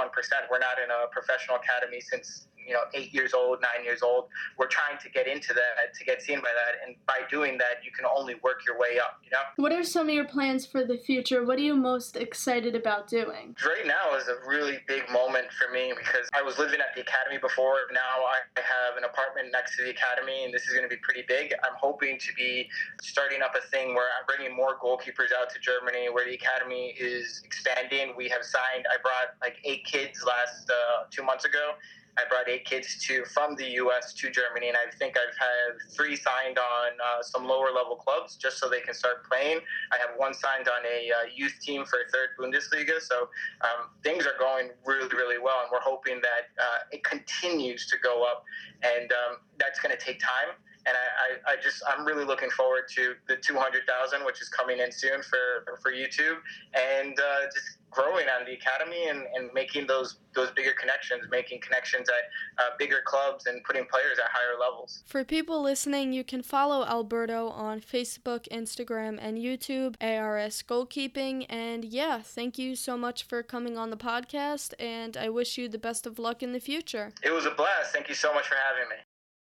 we're 0.51 0.59
not 0.59 0.77
in 0.83 0.89
a 0.89 1.07
professional 1.11 1.57
academy 1.57 2.01
since 2.01 2.47
you 2.65 2.73
know 2.73 2.81
eight 2.93 3.13
years 3.13 3.33
old, 3.33 3.61
nine 3.61 3.83
years 3.83 4.01
old. 4.01 4.27
We're 4.57 4.67
trying 4.67 4.97
to 5.01 5.09
get 5.09 5.27
into 5.27 5.53
that 5.53 5.93
to 5.93 6.05
get 6.05 6.21
seen 6.21 6.39
by 6.39 6.49
that, 6.53 6.85
and 6.85 6.95
by 7.05 7.21
doing 7.29 7.57
that, 7.57 7.83
you 7.83 7.91
can 7.91 8.05
only 8.05 8.35
work 8.43 8.65
your 8.65 8.77
way 8.77 8.99
up. 8.99 9.19
You 9.23 9.31
know. 9.31 9.43
What 9.57 9.71
are 9.71 9.83
some 9.83 10.09
of 10.09 10.13
your 10.13 10.25
plans 10.25 10.65
for 10.65 10.83
the 10.83 10.97
future? 10.97 11.45
What 11.45 11.57
are 11.59 11.61
you 11.61 11.75
most 11.75 12.15
excited 12.15 12.75
about 12.75 13.07
doing? 13.07 13.55
Right 13.65 13.85
now 13.85 14.15
is 14.15 14.27
a 14.27 14.37
really 14.47 14.79
big 14.87 15.09
moment 15.11 15.47
for 15.51 15.71
me 15.71 15.93
because 15.97 16.27
I 16.33 16.41
was 16.41 16.57
living 16.57 16.79
at 16.79 16.95
the 16.95 17.01
academy 17.01 17.37
before. 17.37 17.75
Now 17.91 18.25
I 18.25 18.59
have 18.59 18.97
an 18.97 19.03
apartment 19.03 19.49
next 19.51 19.77
to 19.77 19.83
the 19.83 19.91
academy, 19.91 20.45
and 20.45 20.53
this 20.53 20.63
is 20.63 20.69
going 20.69 20.83
to 20.83 20.89
be 20.89 21.01
pretty 21.01 21.23
big. 21.27 21.53
I'm 21.63 21.75
hoping 21.79 22.17
to 22.19 22.33
be 22.35 22.69
starting 23.01 23.41
up 23.41 23.55
a 23.55 23.67
thing 23.67 23.95
where 23.95 24.07
I'm 24.19 24.25
bringing 24.25 24.55
more 24.55 24.77
goalkeepers 24.79 25.31
out 25.39 25.49
to 25.53 25.59
Germany, 25.59 26.09
where 26.11 26.25
the 26.25 26.35
academy 26.35 26.95
is 26.99 27.41
expanding. 27.43 28.13
We 28.17 28.29
have 28.29 28.43
signed. 28.43 28.85
I 28.91 29.01
brought 29.01 29.35
like 29.41 29.57
eight 29.63 29.85
kids 29.85 30.23
last 30.23 30.69
uh, 30.69 31.05
two 31.11 31.23
months 31.23 31.45
ago 31.45 31.73
I 32.17 32.23
brought 32.29 32.47
eight 32.47 32.65
kids 32.65 33.03
to 33.07 33.25
from 33.25 33.55
the 33.55 33.65
U.S. 33.81 34.13
to 34.13 34.29
Germany, 34.29 34.67
and 34.69 34.77
I 34.77 34.91
think 34.97 35.15
I've 35.17 35.35
had 35.37 35.91
three 35.91 36.15
signed 36.15 36.57
on 36.57 36.91
uh, 37.03 37.23
some 37.23 37.47
lower 37.47 37.71
level 37.71 37.95
clubs 37.95 38.35
just 38.35 38.59
so 38.59 38.69
they 38.69 38.81
can 38.81 38.93
start 38.93 39.27
playing. 39.29 39.59
I 39.91 39.97
have 39.97 40.11
one 40.17 40.33
signed 40.33 40.67
on 40.67 40.85
a 40.85 41.11
uh, 41.11 41.29
youth 41.33 41.57
team 41.61 41.85
for 41.85 41.99
third 42.11 42.29
Bundesliga, 42.39 43.01
so 43.01 43.29
um, 43.61 43.89
things 44.03 44.25
are 44.25 44.37
going 44.39 44.69
really, 44.85 45.15
really 45.15 45.39
well, 45.39 45.61
and 45.61 45.69
we're 45.71 45.81
hoping 45.81 46.21
that 46.21 46.61
uh, 46.61 46.79
it 46.91 47.03
continues 47.03 47.87
to 47.87 47.97
go 48.03 48.23
up, 48.23 48.43
and 48.83 49.11
um, 49.11 49.37
that's 49.59 49.79
going 49.79 49.95
to 49.95 50.03
take 50.03 50.19
time 50.19 50.55
and 50.85 50.95
I, 50.97 51.51
I, 51.51 51.53
I, 51.53 51.55
just 51.61 51.81
I'm 51.87 52.05
really 52.05 52.25
looking 52.25 52.49
forward 52.49 52.83
to 52.95 53.15
the 53.27 53.37
200,000, 53.37 54.25
which 54.25 54.41
is 54.41 54.49
coming 54.49 54.79
in 54.79 54.91
soon 54.91 55.21
for 55.23 55.77
for 55.81 55.91
YouTube, 55.91 56.37
and 56.73 57.17
uh, 57.17 57.45
just 57.53 57.77
growing 57.93 58.25
on 58.27 58.45
the 58.45 58.53
academy 58.53 59.07
and, 59.07 59.23
and 59.35 59.49
making 59.53 59.87
those 59.87 60.17
those 60.35 60.49
bigger 60.51 60.73
connections, 60.79 61.23
making 61.29 61.61
connections 61.61 62.09
at 62.09 62.63
uh, 62.63 62.69
bigger 62.79 63.01
clubs 63.05 63.45
and 63.45 63.63
putting 63.63 63.85
players 63.85 64.17
at 64.17 64.29
higher 64.31 64.59
levels. 64.59 65.03
For 65.05 65.23
people 65.23 65.61
listening, 65.61 66.11
you 66.11 66.23
can 66.23 66.41
follow 66.41 66.83
Alberto 66.85 67.49
on 67.49 67.81
Facebook, 67.81 68.47
Instagram, 68.49 69.19
and 69.21 69.37
YouTube, 69.37 69.95
ARS 70.01 70.63
Goalkeeping. 70.67 71.45
And 71.49 71.85
yeah, 71.85 72.19
thank 72.23 72.57
you 72.57 72.75
so 72.75 72.97
much 72.97 73.23
for 73.23 73.43
coming 73.43 73.77
on 73.77 73.91
the 73.91 73.97
podcast, 73.97 74.73
and 74.79 75.15
I 75.15 75.29
wish 75.29 75.57
you 75.57 75.69
the 75.69 75.77
best 75.77 76.07
of 76.07 76.17
luck 76.17 76.41
in 76.41 76.51
the 76.51 76.59
future. 76.59 77.13
It 77.23 77.31
was 77.31 77.45
a 77.45 77.51
blast. 77.51 77.93
Thank 77.93 78.09
you 78.09 78.15
so 78.15 78.33
much 78.33 78.47
for 78.47 78.55
having 78.55 78.89
me. 78.89 78.95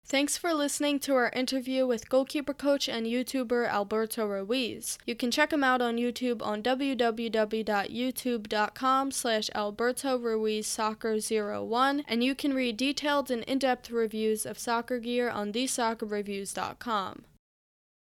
Thanks 0.09 0.39
for 0.39 0.55
listening 0.55 1.01
to 1.01 1.15
our 1.17 1.29
interview 1.35 1.87
with 1.87 2.09
goalkeeper 2.09 2.55
coach 2.55 2.89
and 2.89 3.05
YouTuber 3.05 3.69
Alberto 3.69 4.25
Ruiz. 4.25 4.97
You 5.05 5.15
can 5.15 5.31
check 5.31 5.53
him 5.53 5.63
out 5.63 5.83
on 5.83 5.99
YouTube 5.99 6.41
on 6.41 6.63
www.youtube.com 6.63 9.11
slash 9.11 9.51
Alberto 9.55 10.17
Ruiz 10.17 10.67
Soccer 10.67 11.19
01 11.21 12.05
and 12.09 12.25
you 12.25 12.35
can 12.35 12.55
read 12.55 12.79
detailed 12.79 13.31
and 13.31 13.43
in-depth 13.43 13.91
reviews 13.91 14.47
of 14.47 14.59
soccer 14.59 14.99
gear 14.99 15.29
on 15.29 15.53
thesoccerreviews.com. 15.53 17.25